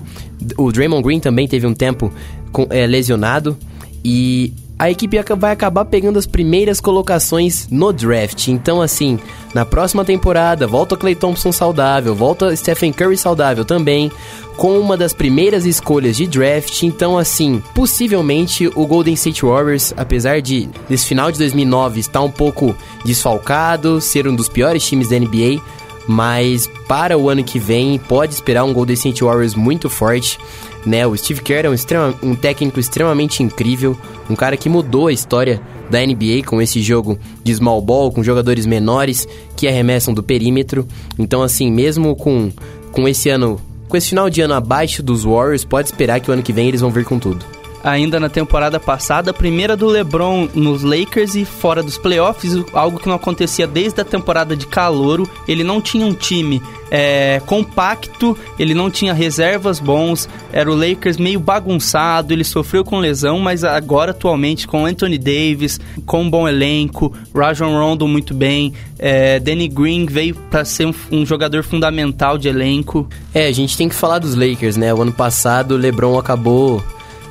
o 0.59 0.73
Draymond 0.73 1.05
Green 1.05 1.21
também 1.21 1.47
teve 1.47 1.69
um 1.69 1.75
tempo 1.75 2.13
com, 2.51 2.67
é, 2.69 2.85
lesionado. 2.85 3.57
E 4.05 4.53
a 4.79 4.91
equipe 4.91 5.19
vai 5.37 5.53
acabar 5.53 5.85
pegando 5.85 6.19
as 6.19 6.27
primeiras 6.27 6.81
colocações 6.81 7.69
no 7.71 7.93
draft. 7.93 8.49
Então, 8.49 8.83
assim, 8.83 9.19
na 9.55 9.65
próxima 9.65 10.05
temporada, 10.05 10.67
volta 10.67 10.97
Clay 10.97 11.15
Thompson 11.15 11.53
saudável, 11.53 12.15
volta 12.15 12.55
Stephen 12.57 12.93
Curry 12.93 13.17
saudável 13.17 13.65
também, 13.65 14.11
com 14.57 14.79
uma 14.79 14.97
das 14.97 15.13
primeiras 15.13 15.65
escolhas 15.65 16.17
de 16.17 16.27
draft. 16.27 16.83
Então, 16.83 17.17
assim, 17.17 17.63
possivelmente 17.75 18.67
o 18.75 18.87
Golden 18.87 19.15
State 19.15 19.45
Warriors, 19.45 19.95
apesar 19.97 20.41
de 20.43 20.69
nesse 20.89 21.07
final 21.07 21.31
de 21.31 21.39
2009 21.39 22.01
estar 22.01 22.23
um 22.23 22.31
pouco 22.31 22.75
desfalcado, 23.05 24.01
ser 24.01 24.27
um 24.27 24.35
dos 24.35 24.49
piores 24.49 24.85
times 24.85 25.09
da 25.09 25.19
NBA, 25.19 25.63
mas 26.07 26.69
para 26.89 27.17
o 27.17 27.29
ano 27.29 27.43
que 27.43 27.59
vem 27.59 27.99
pode 27.99 28.35
esperar 28.35 28.65
um 28.65 28.73
Golden 28.73 28.95
State 28.95 29.25
Warriors 29.25 29.55
muito 29.55 29.89
forte. 29.89 30.39
Né, 30.87 31.07
o 31.07 31.17
Steve 31.17 31.41
Kerr 31.41 31.65
é 31.65 31.71
um, 31.71 31.75
extrema, 31.75 32.15
um 32.23 32.35
técnico 32.35 32.79
extremamente 32.79 33.43
incrível, 33.43 33.97
um 34.29 34.37
cara 34.37 34.55
que 34.55 34.69
mudou 34.69 35.07
a 35.07 35.13
história 35.13 35.59
da 35.89 35.99
NBA 36.05 36.43
com 36.45 36.61
esse 36.61 36.83
jogo 36.83 37.19
de 37.43 37.55
small 37.55 37.81
ball, 37.81 38.13
com 38.13 38.23
jogadores 38.23 38.67
menores 38.67 39.27
que 39.57 39.67
arremessam 39.67 40.13
do 40.13 40.23
perímetro. 40.23 40.87
Então, 41.19 41.43
assim, 41.43 41.71
mesmo 41.71 42.15
com, 42.15 42.53
com 42.93 43.09
esse 43.09 43.31
ano, 43.31 43.59
com 43.89 43.97
esse 43.97 44.11
final 44.11 44.29
de 44.29 44.43
ano 44.43 44.53
abaixo 44.53 45.03
dos 45.03 45.25
Warriors, 45.25 45.65
pode 45.65 45.89
esperar 45.89 46.21
que 46.21 46.31
o 46.31 46.35
ano 46.35 46.43
que 46.43 46.53
vem 46.53 46.69
eles 46.69 46.83
vão 46.83 46.91
vir 46.91 47.07
com 47.07 47.19
tudo 47.19 47.64
ainda 47.85 48.19
na 48.19 48.31
temporada 48.31 48.81
passada, 48.81 49.31
a 49.31 49.35
primeira 49.35 49.77
do 49.77 49.87
LeBron 49.87 50.49
nos 50.55 50.83
Lakers 50.83 51.35
e 51.35 51.45
fora 51.45 51.83
dos 51.83 51.99
playoffs, 51.99 52.57
algo 52.73 52.99
que 52.99 53.07
não 53.07 53.15
acontecia 53.15 53.67
desde 53.67 54.01
a 54.01 54.05
temporada 54.05 54.57
de 54.57 54.67
calouro. 54.67 55.29
Ele 55.47 55.63
não 55.63 55.83
tinha 55.83 56.07
um 56.07 56.15
time 56.15 56.63
é, 56.91 57.43
compacto, 57.45 58.37
ele 58.59 58.73
não 58.73 58.91
tinha 58.91 59.13
reservas 59.13 59.79
bons, 59.79 60.29
era 60.51 60.71
o 60.71 60.75
Lakers 60.75 61.19
meio 61.19 61.39
bagunçado, 61.39 62.33
ele 62.33 62.45
sofreu 62.45 62.85
com 62.85 62.99
lesão, 62.99 63.39
mas 63.39 63.65
agora 63.65 64.13
atualmente 64.13 64.67
com 64.67 64.87
Anthony 64.87 65.19
Davis, 65.19 65.79
com 66.07 66.23
um 66.23 66.31
bom 66.31 66.49
elenco, 66.49 67.13
Rajon 67.35 67.73
Rondo 67.73 68.09
muito 68.09 68.33
bem, 68.33 68.73
é, 68.99 69.39
Danny 69.39 69.69
Green 69.69 70.07
veio 70.07 70.35
para 70.35 70.65
ser 70.65 70.87
um, 70.87 70.95
um, 71.13 71.27
jogador 71.27 71.63
fundamental 71.65 72.39
de 72.39 72.49
elenco. 72.49 73.07
É, 73.35 73.49
a 73.49 73.53
gente 73.53 73.77
tem 73.77 73.89
que 73.89 73.95
falar 73.95 74.21
dos 74.21 74.35
Lakers, 74.35 74.77
né? 74.77 74.95
O 74.95 75.03
ano 75.03 75.13
passado 75.13 75.73
o 75.73 75.77
LeBron 75.77 76.19
acabou 76.19 76.83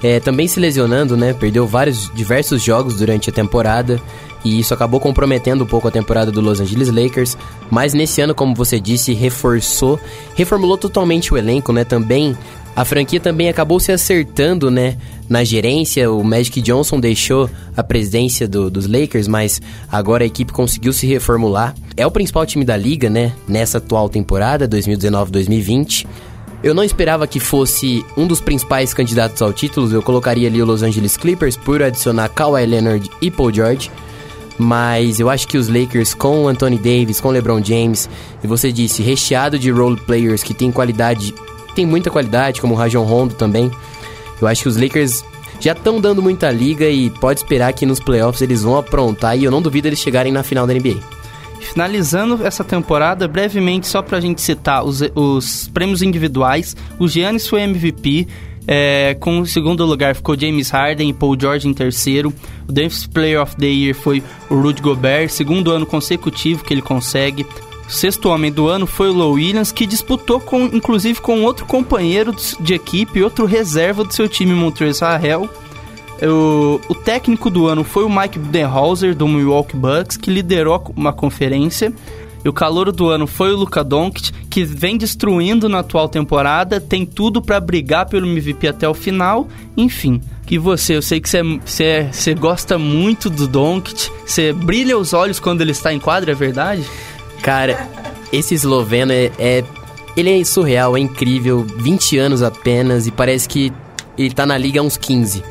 é, 0.04 0.20
também 0.20 0.48
se 0.48 0.60
lesionando, 0.60 1.16
né? 1.16 1.34
Perdeu 1.34 1.66
vários, 1.66 2.12
diversos 2.14 2.62
jogos 2.62 2.98
durante 2.98 3.30
a 3.30 3.34
temporada 3.34 4.02
e 4.44 4.60
isso 4.60 4.74
acabou 4.74 5.00
comprometendo 5.00 5.64
um 5.64 5.68
pouco 5.68 5.88
a 5.88 5.92
temporada 5.92 6.30
do 6.30 6.42
Los 6.42 6.60
Angeles 6.60 6.90
Lakers. 6.90 7.38
Mas 7.72 7.94
nesse 7.94 8.20
ano, 8.20 8.36
como 8.36 8.54
você 8.54 8.80
disse, 8.80 9.14
reforçou, 9.14 9.98
reformulou 10.36 10.78
totalmente 10.78 11.34
o 11.34 11.38
elenco, 11.38 11.72
né? 11.72 11.86
Também 11.86 12.38
a 12.76 12.84
franquia 12.84 13.20
também 13.20 13.50
acabou 13.50 13.80
se 13.80 13.92
acertando, 13.92 14.70
né? 14.70 14.98
Na 15.30 15.44
gerência, 15.44 16.12
o 16.12 16.24
Magic 16.24 16.60
Johnson 16.62 17.00
deixou 17.00 17.50
a 17.78 17.84
presidência 17.84 18.48
do, 18.48 18.70
dos 18.70 18.88
Lakers, 18.88 19.28
mas 19.28 19.62
agora 19.90 20.24
a 20.24 20.28
equipe 20.28 20.52
conseguiu 20.52 20.92
se 20.92 21.08
reformular. 21.08 21.74
É 21.96 22.06
o 22.06 22.12
principal 22.12 22.46
time 22.46 22.66
da 22.66 22.76
liga, 22.76 23.10
né? 23.10 23.32
Nessa 23.48 23.78
atual 23.78 24.10
temporada, 24.10 24.68
2019-2020. 24.68 26.06
Eu 26.64 26.74
não 26.74 26.84
esperava 26.84 27.28
que 27.28 27.42
fosse 27.42 28.06
um 28.16 28.26
dos 28.26 28.40
principais 28.40 28.94
candidatos 28.94 29.42
ao 29.42 29.52
título. 29.52 29.92
Eu 29.92 30.02
colocaria 30.02 30.48
ali 30.48 30.62
o 30.62 30.66
Los 30.66 30.82
Angeles 30.82 31.18
Clippers 31.18 31.58
por 31.58 31.84
adicionar 31.84 32.30
Kawhi 32.30 32.66
Leonard 32.66 33.12
e 33.22 33.30
Paul 33.30 33.54
George. 33.54 33.92
Mas 34.58 35.20
eu 35.20 35.30
acho 35.30 35.46
que 35.46 35.58
os 35.58 35.68
Lakers 35.68 36.14
com 36.14 36.48
Anthony 36.48 36.78
Davis, 36.78 37.20
com 37.20 37.30
LeBron 37.32 37.62
James, 37.62 38.10
e 38.42 38.48
você 38.48 38.72
disse, 38.72 39.04
recheado 39.04 39.60
de 39.60 39.70
role 39.72 40.00
players 40.00 40.42
que 40.42 40.54
tem 40.54 40.72
qualidade, 40.72 41.34
tem 41.76 41.86
muita 41.86 42.10
qualidade, 42.10 42.62
como 42.62 42.76
o 42.76 42.78
Rajon 42.78 43.04
Rondo 43.04 43.34
também. 43.34 43.70
Eu 44.42 44.48
acho 44.48 44.62
que 44.62 44.70
os 44.70 44.78
Lakers 44.78 45.26
já 45.60 45.74
estão 45.74 46.00
dando 46.00 46.22
muita 46.22 46.50
liga 46.50 46.88
e 46.88 47.10
pode 47.10 47.40
esperar 47.40 47.74
que 47.74 47.86
nos 47.86 48.00
playoffs 48.00 48.42
eles 48.42 48.62
vão 48.64 48.78
aprontar 48.78 49.38
e 49.38 49.44
eu 49.44 49.52
não 49.52 49.62
duvido 49.62 49.88
eles 49.88 50.00
chegarem 50.00 50.32
na 50.32 50.44
final 50.44 50.66
da 50.66 50.74
NBA. 50.74 51.23
Finalizando 51.72 52.46
essa 52.46 52.64
temporada, 52.64 53.28
brevemente, 53.28 53.88
só 53.88 54.02
pra 54.02 54.20
gente 54.20 54.42
citar 54.42 54.84
os, 54.84 55.02
os 55.16 55.68
prêmios 55.74 56.02
individuais, 56.02 56.76
o 57.00 57.08
Giannis 57.08 57.48
foi 57.48 57.62
MVP, 57.62 58.28
é, 58.68 59.16
com 59.20 59.40
o 59.40 59.46
segundo 59.46 59.86
lugar 59.86 60.16
ficou 60.16 60.40
James 60.40 60.70
Harden 60.70 61.10
e 61.10 61.14
Paul 61.14 61.38
George 61.40 61.68
em 61.68 61.74
terceiro. 61.74 62.34
O 62.68 62.72
Defensive 62.72 63.10
Player 63.10 63.42
of 63.42 63.56
the 63.58 63.68
Year 63.68 63.96
foi 63.96 64.24
o 64.50 64.56
Rudy 64.56 64.82
Gobert, 64.82 65.30
segundo 65.30 65.72
ano 65.72 65.86
consecutivo 65.86 66.64
que 66.64 66.74
ele 66.74 66.82
consegue. 66.82 67.46
O 67.88 67.92
sexto 67.92 68.30
homem 68.30 68.52
do 68.52 68.68
ano 68.68 68.88
foi 68.88 69.10
o 69.10 69.14
Low 69.14 69.34
Williams, 69.34 69.72
que 69.72 69.86
disputou 69.86 70.40
com, 70.40 70.66
inclusive 70.66 71.20
com 71.20 71.44
outro 71.44 71.66
companheiro 71.66 72.34
de 72.60 72.74
equipe, 72.74 73.22
outro 73.22 73.46
reserva 73.46 74.04
do 74.04 74.14
seu 74.14 74.30
time, 74.30 74.54
Montrezl 74.54 75.06
Harrell. 75.06 75.50
O, 76.28 76.80
o 76.88 76.96
técnico 76.96 77.50
do 77.50 77.68
ano 77.68 77.84
foi 77.84 78.04
o 78.04 78.10
Mike 78.10 78.40
Budenholzer, 78.40 79.16
do 79.16 79.28
Milwaukee 79.28 79.76
Bucks, 79.76 80.18
que 80.18 80.32
liderou 80.32 80.94
uma 80.96 81.12
conferência. 81.12 81.94
E 82.44 82.50
o 82.50 82.54
calor 82.54 82.92
do 82.92 83.10
ano 83.10 83.26
foi 83.26 83.54
o 83.54 83.58
Luka 83.58 83.84
Doncic, 83.84 84.32
que 84.50 84.66
vem 84.66 84.98
destruindo 84.98 85.70
na 85.70 85.80
atual 85.80 86.10
temporada, 86.10 86.80
tem 86.80 87.06
tudo 87.06 87.42
para 87.42 87.60
brigar 87.60 88.06
pelo 88.06 88.28
MVP 88.28 88.68
até 88.68 88.88
o 88.88 88.94
final. 88.94 89.48
Enfim, 89.78 90.22
que 90.46 90.60
você, 90.60 90.98
eu 90.98 91.02
sei 91.02 91.22
que 91.22 91.30
você, 91.30 91.42
você 92.12 92.34
gosta 92.34 92.78
muito 92.78 93.30
do 93.30 93.48
Doncic, 93.48 94.10
você 94.26 94.52
brilha 94.52 94.98
os 94.98 95.14
olhos 95.14 95.40
quando 95.40 95.62
ele 95.62 95.72
está 95.72 95.94
em 95.94 96.00
quadra, 96.00 96.34
é 96.34 96.36
verdade? 96.36 96.84
Cara, 97.42 97.88
esse 98.32 98.54
esloveno 98.54 99.14
é, 99.14 99.32
é 99.40 99.64
ele 100.16 100.40
é 100.40 100.44
surreal, 100.44 100.98
é 100.98 101.00
incrível, 101.00 101.66
20 101.78 102.18
anos 102.18 102.44
apenas 102.44 103.08
e 103.08 103.12
parece 103.12 103.48
que 103.48 103.72
ele 104.18 104.34
tá 104.34 104.46
na 104.46 104.58
liga 104.58 104.80
há 104.80 104.84
uns 104.84 104.98
15. 104.98 105.44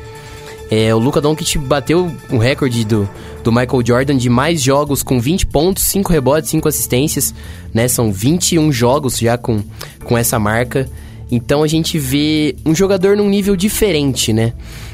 É, 0.75 0.95
o 0.95 0.97
Luka 0.97 1.21
Doncic 1.21 1.55
bateu 1.59 2.11
o 2.31 2.37
recorde 2.39 2.83
do, 2.83 3.07
do 3.43 3.51
Michael 3.51 3.85
Jordan 3.85 4.17
de 4.17 4.27
mais 4.27 4.59
jogos 4.59 5.03
com 5.03 5.19
20 5.19 5.45
pontos, 5.45 5.83
5 5.83 6.11
rebotes, 6.11 6.49
5 6.49 6.67
assistências, 6.67 7.31
né? 7.71 7.87
São 7.87 8.11
21 8.11 8.71
jogos 8.71 9.19
já 9.19 9.37
com, 9.37 9.61
com 10.03 10.17
essa 10.17 10.39
marca. 10.39 10.89
Então 11.29 11.61
a 11.61 11.67
gente 11.67 11.99
vê 11.99 12.55
um 12.65 12.73
jogador 12.73 13.15
num 13.15 13.29
nível 13.29 13.55
diferente, 13.55 14.33
né? 14.33 14.51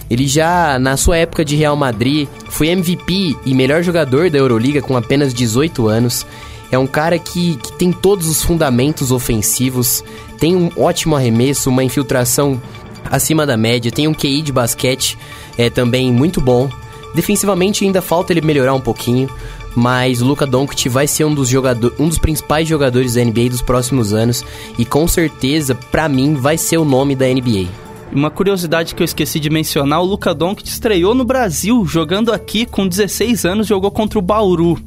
Ele 0.09 0.27
já, 0.27 0.77
na 0.77 0.97
sua 0.97 1.15
época 1.15 1.45
de 1.45 1.55
Real 1.55 1.77
Madrid, 1.77 2.27
foi 2.49 2.67
MVP 2.67 3.37
e 3.45 3.53
melhor 3.53 3.81
jogador 3.81 4.29
da 4.29 4.37
Euroliga 4.37 4.81
com 4.81 4.97
apenas 4.97 5.33
18 5.33 5.87
anos. 5.87 6.25
É 6.69 6.77
um 6.77 6.87
cara 6.87 7.17
que, 7.17 7.55
que 7.55 7.71
tem 7.77 7.93
todos 7.93 8.27
os 8.27 8.43
fundamentos 8.43 9.13
ofensivos, 9.13 10.03
tem 10.37 10.57
um 10.57 10.69
ótimo 10.75 11.15
arremesso, 11.15 11.69
uma 11.69 11.85
infiltração 11.85 12.61
acima 13.09 13.45
da 13.45 13.57
média, 13.57 13.91
tem 13.91 14.07
um 14.07 14.13
QI 14.13 14.41
de 14.41 14.51
basquete 14.51 15.17
é 15.57 15.69
também 15.69 16.11
muito 16.11 16.39
bom. 16.39 16.69
Defensivamente 17.13 17.83
ainda 17.83 18.01
falta 18.01 18.31
ele 18.31 18.41
melhorar 18.41 18.73
um 18.73 18.79
pouquinho, 18.79 19.29
mas 19.75 20.21
o 20.21 20.25
Luka 20.25 20.45
Doncic 20.45 20.87
vai 20.87 21.07
ser 21.07 21.25
um 21.25 21.33
dos, 21.33 21.51
um 21.99 22.07
dos 22.07 22.17
principais 22.17 22.67
jogadores 22.67 23.15
da 23.15 23.23
NBA 23.23 23.49
dos 23.49 23.61
próximos 23.61 24.13
anos 24.13 24.45
e 24.77 24.85
com 24.85 25.07
certeza, 25.07 25.75
para 25.75 26.07
mim, 26.07 26.35
vai 26.35 26.57
ser 26.57 26.77
o 26.77 26.85
nome 26.85 27.15
da 27.15 27.25
NBA. 27.27 27.67
Uma 28.11 28.31
curiosidade 28.31 28.95
que 28.95 29.03
eu 29.03 29.05
esqueci 29.05 29.39
de 29.39 29.49
mencionar, 29.49 30.01
o 30.01 30.05
Luka 30.05 30.33
Doncic 30.33 30.67
estreou 30.67 31.13
no 31.13 31.23
Brasil, 31.23 31.85
jogando 31.85 32.31
aqui 32.31 32.65
com 32.65 32.87
16 32.87 33.45
anos, 33.45 33.67
jogou 33.67 33.91
contra 33.91 34.17
o 34.17 34.21
Bauru. 34.21 34.79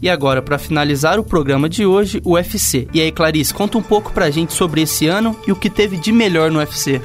E 0.00 0.10
agora, 0.10 0.42
para 0.42 0.58
finalizar 0.58 1.18
o 1.18 1.24
programa 1.24 1.68
de 1.68 1.86
hoje, 1.86 2.20
o 2.24 2.32
UFC. 2.32 2.88
E 2.92 3.00
aí, 3.00 3.10
Clarice, 3.10 3.54
conta 3.54 3.78
um 3.78 3.82
pouco 3.82 4.12
pra 4.12 4.30
gente 4.30 4.52
sobre 4.52 4.82
esse 4.82 5.06
ano 5.06 5.36
e 5.46 5.52
o 5.52 5.56
que 5.56 5.70
teve 5.70 5.96
de 5.96 6.12
melhor 6.12 6.50
no 6.50 6.58
UFC. 6.58 7.00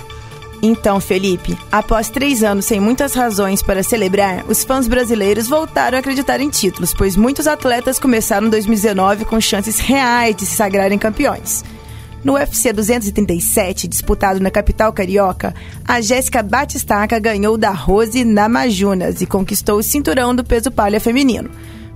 Então, 0.62 1.00
Felipe, 1.00 1.58
após 1.72 2.10
três 2.10 2.44
anos 2.44 2.66
sem 2.66 2.80
muitas 2.80 3.14
razões 3.14 3.62
para 3.62 3.84
celebrar, 3.84 4.44
os 4.48 4.64
fãs 4.64 4.88
brasileiros 4.88 5.48
voltaram 5.48 5.98
a 5.98 6.00
acreditar 6.00 6.42
em 6.42 6.50
títulos, 6.50 6.94
pois 6.94 7.16
muitos 7.16 7.46
atletas 7.46 8.00
começaram 8.00 8.50
2019 8.50 9.26
com 9.26 9.40
chances 9.40 9.80
reais 9.80 10.36
de 10.36 10.46
se 10.46 10.56
sagrarem 10.56 10.98
campeões. 10.98 11.64
No 12.24 12.34
UFC 12.34 12.74
237, 12.74 13.88
disputado 13.88 14.40
na 14.40 14.50
capital 14.50 14.92
carioca, 14.92 15.54
a 15.88 16.02
Jéssica 16.02 16.42
Batistaca 16.42 17.20
ganhou 17.20 17.58
da 17.58 17.70
Rose 17.70 18.26
Namajunas 18.26 19.22
e 19.22 19.28
conquistou 19.28 19.78
o 19.78 19.84
cinturão 19.84 20.36
do 20.36 20.44
peso 20.44 20.72
palha 20.72 21.00
feminino. 21.00 21.50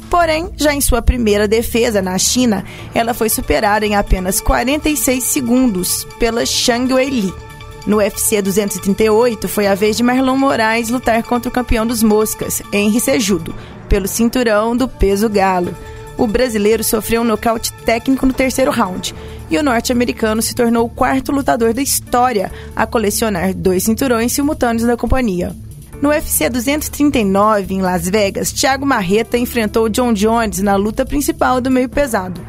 Porém, 0.10 0.50
já 0.56 0.74
em 0.74 0.82
sua 0.82 1.02
primeira 1.02 1.48
defesa 1.48 2.02
na 2.02 2.18
China, 2.18 2.64
ela 2.94 3.14
foi 3.14 3.30
superada 3.30 3.86
em 3.86 3.96
apenas 3.96 4.40
46 4.40 5.24
segundos 5.24 6.06
pela 6.20 6.46
Shang 6.46 6.94
Wei 6.94 7.10
Li. 7.10 7.51
No 7.86 7.98
UFC 7.98 8.42
238, 8.42 9.48
foi 9.48 9.66
a 9.66 9.74
vez 9.74 9.98
de 9.98 10.04
Marlon 10.04 10.38
Moraes 10.38 10.90
lutar 10.90 11.24
contra 11.24 11.50
o 11.50 11.52
campeão 11.52 11.86
dos 11.86 12.04
moscas, 12.04 12.62
Henry 12.72 13.00
Sejudo, 13.00 13.56
pelo 13.90 14.08
cinturão 14.08 14.78
do 14.78 14.88
peso 14.88 15.28
galo. 15.28 15.76
O 16.16 16.28
brasileiro 16.28 16.84
sofreu 16.84 17.22
um 17.22 17.26
nocaute 17.26 17.74
técnico 17.86 18.26
no 18.28 18.34
terceiro 18.34 18.70
round 18.70 19.16
e 19.50 19.58
o 19.58 19.64
norte-americano 19.64 20.42
se 20.42 20.54
tornou 20.54 20.86
o 20.86 20.90
quarto 20.90 21.32
lutador 21.32 21.74
da 21.74 21.82
história 21.82 22.52
a 22.76 22.86
colecionar 22.86 23.54
dois 23.54 23.84
cinturões 23.84 24.32
simultâneos 24.32 24.84
na 24.84 24.96
companhia. 24.96 25.56
No 26.00 26.10
UFC 26.10 26.50
239, 26.50 27.74
em 27.74 27.82
Las 27.82 28.08
Vegas, 28.08 28.52
Thiago 28.52 28.86
Marreta 28.86 29.38
enfrentou 29.38 29.90
John 29.90 30.14
Jones 30.14 30.60
na 30.60 30.76
luta 30.76 31.06
principal 31.06 31.60
do 31.60 31.72
meio 31.72 31.90
pesado. 31.90 32.40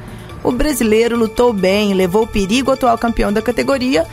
O 0.44 0.52
brasileiro 0.52 1.16
lutou 1.16 1.52
bem, 1.52 1.94
levou 1.94 2.26
perigo 2.26 2.70
ao 2.70 2.74
atual 2.74 2.98
campeão 2.98 3.32
da 3.32 3.40
categoria 3.40 4.06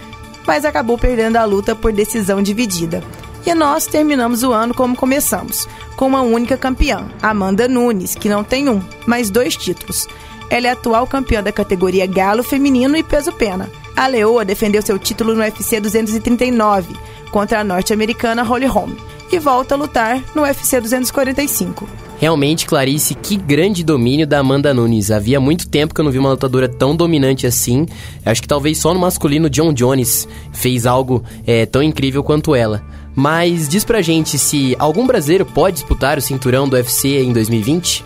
mas 0.46 0.66
acabou 0.66 0.98
perdendo 0.98 1.38
a 1.38 1.46
luta 1.46 1.76
por 1.76 1.92
decisão 1.92 2.42
dividida. 2.42 3.04
E 3.46 3.54
nós 3.54 3.86
terminamos 3.86 4.44
o 4.44 4.52
ano 4.52 4.74
como 4.74 4.96
começamos, 4.96 5.68
com 5.96 6.08
uma 6.08 6.22
única 6.22 6.58
campeã, 6.58 7.08
Amanda 7.22 7.68
Nunes, 7.68 8.16
que 8.16 8.30
não 8.30 8.44
tem 8.44 8.70
um, 8.70 8.82
mas 9.06 9.30
dois 9.30 9.56
títulos. 9.56 10.08
Ela 10.50 10.68
é 10.68 10.72
atual 10.72 11.06
campeã 11.08 11.42
da 11.42 11.52
categoria 11.52 12.06
galo 12.06 12.44
feminino 12.44 12.98
e 12.98 13.04
peso 13.04 13.32
pena. 13.32 13.70
A 13.96 14.08
Leoa 14.08 14.44
defendeu 14.44 14.82
seu 14.82 14.98
título 14.98 15.34
no 15.34 15.42
UFC 15.42 15.80
239 15.80 16.96
contra 17.32 17.60
a 17.60 17.64
norte-americana 17.64 18.44
Holly 18.44 18.66
Holm 18.66 18.96
e 19.32 19.38
volta 19.38 19.76
a 19.76 19.78
lutar 19.78 20.24
no 20.34 20.42
UFC 20.42 20.82
245. 20.82 22.09
Realmente, 22.20 22.66
Clarice, 22.66 23.16
que 23.16 23.38
grande 23.38 23.82
domínio 23.82 24.28
da 24.28 24.40
Amanda 24.40 24.74
Nunes. 24.74 25.10
Havia 25.10 25.40
muito 25.40 25.70
tempo 25.70 25.94
que 25.94 26.02
eu 26.02 26.04
não 26.04 26.12
vi 26.12 26.20
uma 26.20 26.32
lutadora 26.32 26.68
tão 26.68 26.94
dominante 26.94 27.48
assim. 27.48 27.86
Acho 28.26 28.42
que 28.42 28.48
talvez 28.48 28.78
só 28.78 28.94
no 28.94 29.00
masculino 29.00 29.50
John 29.50 29.72
Jones 29.72 30.28
fez 30.52 30.86
algo 30.86 31.24
é, 31.48 31.66
tão 31.66 31.82
incrível 31.82 32.22
quanto 32.22 32.54
ela. 32.54 32.84
Mas 33.16 33.70
diz 33.70 33.86
pra 33.86 34.02
gente 34.02 34.38
se 34.38 34.76
algum 34.78 35.08
brasileiro 35.08 35.46
pode 35.46 35.76
disputar 35.76 36.18
o 36.18 36.22
cinturão 36.22 36.68
do 36.68 36.76
UFC 36.76 37.22
em 37.24 37.32
2020? 37.32 38.04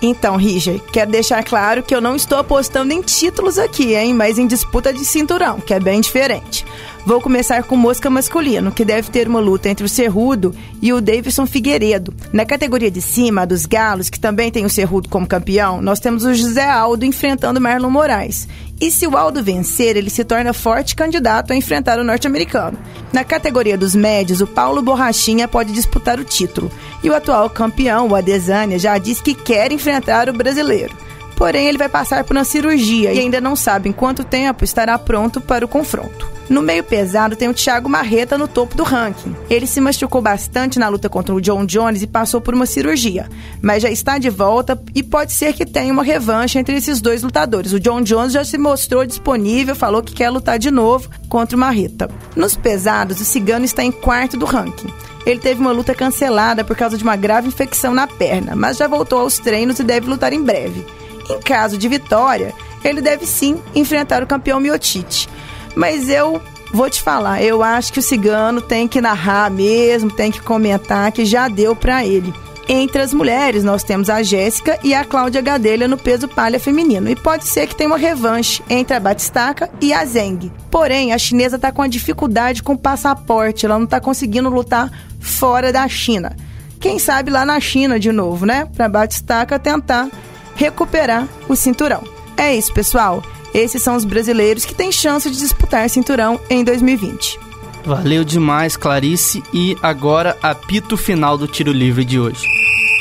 Então, 0.00 0.36
Richard, 0.36 0.82
quero 0.90 1.12
deixar 1.12 1.44
claro 1.44 1.82
que 1.82 1.94
eu 1.94 2.00
não 2.00 2.16
estou 2.16 2.38
apostando 2.38 2.92
em 2.92 3.00
títulos 3.02 3.56
aqui, 3.56 3.94
hein? 3.94 4.12
Mas 4.12 4.36
em 4.36 4.48
disputa 4.48 4.92
de 4.92 5.04
cinturão, 5.04 5.60
que 5.60 5.72
é 5.72 5.78
bem 5.78 6.00
diferente. 6.00 6.64
Vou 7.04 7.20
começar 7.20 7.64
com 7.64 7.76
Mosca 7.76 8.08
Masculino, 8.08 8.70
que 8.70 8.84
deve 8.84 9.10
ter 9.10 9.26
uma 9.26 9.40
luta 9.40 9.68
entre 9.68 9.84
o 9.84 9.88
Cerrudo 9.88 10.54
e 10.80 10.92
o 10.92 11.00
Davidson 11.00 11.46
Figueiredo. 11.46 12.14
Na 12.32 12.44
categoria 12.44 12.92
de 12.92 13.02
cima, 13.02 13.44
dos 13.44 13.66
Galos, 13.66 14.08
que 14.08 14.20
também 14.20 14.52
tem 14.52 14.64
o 14.64 14.70
Cerrudo 14.70 15.08
como 15.08 15.26
campeão, 15.26 15.82
nós 15.82 15.98
temos 15.98 16.24
o 16.24 16.32
José 16.32 16.64
Aldo 16.64 17.04
enfrentando 17.04 17.60
Marlon 17.60 17.90
Moraes. 17.90 18.46
E 18.80 18.88
se 18.88 19.04
o 19.04 19.16
Aldo 19.16 19.42
vencer, 19.42 19.96
ele 19.96 20.10
se 20.10 20.22
torna 20.22 20.52
forte 20.52 20.94
candidato 20.94 21.52
a 21.52 21.56
enfrentar 21.56 21.98
o 21.98 22.04
norte-americano. 22.04 22.78
Na 23.12 23.24
categoria 23.24 23.76
dos 23.76 23.96
médios, 23.96 24.40
o 24.40 24.46
Paulo 24.46 24.80
Borrachinha 24.80 25.48
pode 25.48 25.72
disputar 25.72 26.20
o 26.20 26.24
título. 26.24 26.70
E 27.02 27.10
o 27.10 27.14
atual 27.16 27.50
campeão, 27.50 28.06
o 28.08 28.14
Adesanya, 28.14 28.78
já 28.78 28.96
diz 28.96 29.20
que 29.20 29.34
quer 29.34 29.72
enfrentar 29.72 30.28
o 30.28 30.32
brasileiro. 30.32 30.96
Porém, 31.34 31.66
ele 31.66 31.78
vai 31.78 31.88
passar 31.88 32.22
por 32.22 32.36
uma 32.36 32.44
cirurgia 32.44 33.12
e 33.12 33.18
ainda 33.18 33.40
não 33.40 33.56
sabe 33.56 33.88
em 33.88 33.92
quanto 33.92 34.22
tempo 34.22 34.62
estará 34.62 34.96
pronto 34.96 35.40
para 35.40 35.64
o 35.64 35.68
confronto. 35.68 36.31
No 36.52 36.60
meio 36.60 36.84
pesado 36.84 37.34
tem 37.34 37.48
o 37.48 37.54
Thiago 37.54 37.88
Marreta 37.88 38.36
no 38.36 38.46
topo 38.46 38.76
do 38.76 38.82
ranking. 38.82 39.34
Ele 39.48 39.66
se 39.66 39.80
machucou 39.80 40.20
bastante 40.20 40.78
na 40.78 40.86
luta 40.86 41.08
contra 41.08 41.34
o 41.34 41.40
John 41.40 41.64
Jones 41.64 42.02
e 42.02 42.06
passou 42.06 42.42
por 42.42 42.52
uma 42.52 42.66
cirurgia, 42.66 43.26
mas 43.62 43.82
já 43.82 43.90
está 43.90 44.18
de 44.18 44.28
volta 44.28 44.78
e 44.94 45.02
pode 45.02 45.32
ser 45.32 45.54
que 45.54 45.64
tenha 45.64 45.90
uma 45.90 46.02
revanche 46.02 46.58
entre 46.58 46.76
esses 46.76 47.00
dois 47.00 47.22
lutadores. 47.22 47.72
O 47.72 47.80
John 47.80 48.02
Jones 48.02 48.34
já 48.34 48.44
se 48.44 48.58
mostrou 48.58 49.06
disponível, 49.06 49.74
falou 49.74 50.02
que 50.02 50.12
quer 50.12 50.28
lutar 50.28 50.58
de 50.58 50.70
novo 50.70 51.08
contra 51.26 51.56
o 51.56 51.58
Marreta. 51.58 52.10
Nos 52.36 52.54
pesados, 52.54 53.18
o 53.18 53.24
Cigano 53.24 53.64
está 53.64 53.82
em 53.82 53.90
quarto 53.90 54.36
do 54.36 54.44
ranking. 54.44 54.92
Ele 55.24 55.40
teve 55.40 55.58
uma 55.58 55.72
luta 55.72 55.94
cancelada 55.94 56.62
por 56.62 56.76
causa 56.76 56.98
de 56.98 57.02
uma 57.02 57.16
grave 57.16 57.48
infecção 57.48 57.94
na 57.94 58.06
perna, 58.06 58.54
mas 58.54 58.76
já 58.76 58.86
voltou 58.86 59.20
aos 59.20 59.38
treinos 59.38 59.78
e 59.78 59.84
deve 59.84 60.06
lutar 60.06 60.34
em 60.34 60.42
breve. 60.42 60.84
Em 61.30 61.40
caso 61.40 61.78
de 61.78 61.88
vitória, 61.88 62.52
ele 62.84 63.00
deve 63.00 63.24
sim 63.24 63.58
enfrentar 63.74 64.22
o 64.22 64.26
campeão 64.26 64.60
Miotite. 64.60 65.30
Mas 65.74 66.08
eu 66.08 66.40
vou 66.72 66.88
te 66.88 67.02
falar, 67.02 67.42
eu 67.42 67.62
acho 67.62 67.92
que 67.92 67.98
o 67.98 68.02
cigano 68.02 68.60
tem 68.60 68.88
que 68.88 69.00
narrar 69.00 69.50
mesmo, 69.50 70.10
tem 70.10 70.30
que 70.30 70.40
comentar 70.40 71.12
que 71.12 71.24
já 71.24 71.48
deu 71.48 71.76
para 71.76 72.04
ele. 72.04 72.32
Entre 72.68 73.02
as 73.02 73.12
mulheres, 73.12 73.64
nós 73.64 73.82
temos 73.82 74.08
a 74.08 74.22
Jéssica 74.22 74.78
e 74.84 74.94
a 74.94 75.04
Cláudia 75.04 75.40
Gadelha 75.40 75.88
no 75.88 75.98
peso 75.98 76.28
palha 76.28 76.60
feminino. 76.60 77.10
E 77.10 77.16
pode 77.16 77.44
ser 77.44 77.66
que 77.66 77.74
tenha 77.74 77.90
uma 77.90 77.98
revanche 77.98 78.62
entre 78.70 78.96
a 78.96 79.00
Batistaca 79.00 79.68
e 79.80 79.92
a 79.92 80.04
Zeng. 80.04 80.50
Porém, 80.70 81.12
a 81.12 81.18
chinesa 81.18 81.56
está 81.56 81.72
com 81.72 81.82
a 81.82 81.88
dificuldade 81.88 82.62
com 82.62 82.74
o 82.74 82.78
passaporte, 82.78 83.66
ela 83.66 83.76
não 83.76 83.84
está 83.84 84.00
conseguindo 84.00 84.48
lutar 84.48 84.90
fora 85.20 85.72
da 85.72 85.86
China. 85.88 86.36
Quem 86.80 86.98
sabe 86.98 87.30
lá 87.30 87.44
na 87.44 87.60
China 87.60 87.98
de 87.98 88.10
novo, 88.10 88.46
né? 88.46 88.68
Para 88.74 88.86
a 88.86 88.88
Batistaca 88.88 89.58
tentar 89.58 90.08
recuperar 90.54 91.28
o 91.48 91.56
cinturão. 91.56 92.02
É 92.36 92.54
isso, 92.54 92.72
pessoal. 92.72 93.22
Esses 93.54 93.82
são 93.82 93.96
os 93.96 94.04
brasileiros 94.04 94.64
que 94.64 94.74
têm 94.74 94.90
chance 94.90 95.30
de 95.30 95.38
disputar 95.38 95.88
cinturão 95.90 96.40
em 96.48 96.64
2020. 96.64 97.38
Valeu 97.84 98.24
demais, 98.24 98.76
Clarice. 98.76 99.42
E 99.52 99.76
agora, 99.82 100.36
apito 100.42 100.96
final 100.96 101.36
do 101.36 101.46
tiro 101.46 101.72
livre 101.72 102.04
de 102.04 102.18
hoje. 102.18 102.46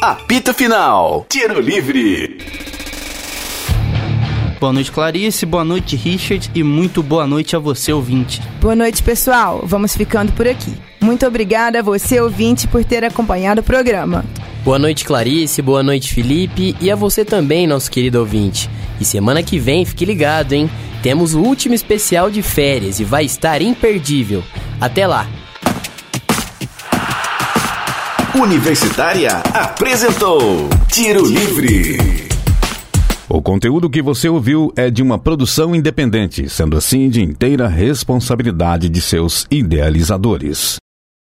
Apito 0.01 0.53
final, 0.53 1.25
tiro 1.29 1.61
livre. 1.61 2.39
Boa 4.59 4.73
noite, 4.73 4.91
Clarice. 4.91 5.45
Boa 5.45 5.63
noite, 5.63 5.95
Richard. 5.95 6.51
E 6.53 6.63
muito 6.63 7.01
boa 7.01 7.25
noite 7.25 7.55
a 7.55 7.59
você, 7.59 7.93
ouvinte. 7.93 8.41
Boa 8.59 8.75
noite, 8.75 9.01
pessoal. 9.01 9.61
Vamos 9.63 9.95
ficando 9.95 10.31
por 10.33 10.47
aqui. 10.47 10.73
Muito 11.01 11.25
obrigada 11.25 11.79
a 11.79 11.81
você, 11.81 12.19
ouvinte, 12.21 12.67
por 12.67 12.85
ter 12.85 13.03
acompanhado 13.03 13.61
o 13.61 13.63
programa. 13.63 14.23
Boa 14.63 14.77
noite, 14.77 15.03
Clarice. 15.03 15.59
Boa 15.59 15.81
noite, 15.81 16.13
Felipe. 16.13 16.75
E 16.79 16.91
a 16.91 16.95
você 16.95 17.25
também, 17.25 17.65
nosso 17.65 17.89
querido 17.89 18.19
ouvinte. 18.19 18.69
E 18.99 19.05
semana 19.05 19.41
que 19.41 19.57
vem, 19.57 19.83
fique 19.83 20.05
ligado, 20.05 20.53
hein? 20.53 20.69
Temos 21.01 21.33
o 21.33 21.41
último 21.41 21.73
especial 21.73 22.29
de 22.29 22.43
férias 22.43 22.99
e 22.99 23.03
vai 23.03 23.25
estar 23.25 23.63
imperdível. 23.63 24.43
Até 24.79 25.07
lá! 25.07 25.27
Universitária 28.39 29.41
apresentou 29.53 30.69
Tiro 30.87 31.25
Livre. 31.25 31.97
O 33.27 33.41
conteúdo 33.41 33.89
que 33.89 34.01
você 34.01 34.29
ouviu 34.29 34.71
é 34.75 34.91
de 34.91 35.01
uma 35.01 35.17
produção 35.17 35.75
independente, 35.75 36.47
sendo 36.47 36.77
assim 36.77 37.09
de 37.09 37.21
inteira 37.21 37.67
responsabilidade 37.67 38.87
de 38.87 39.01
seus 39.01 39.47
idealizadores. 39.49 40.77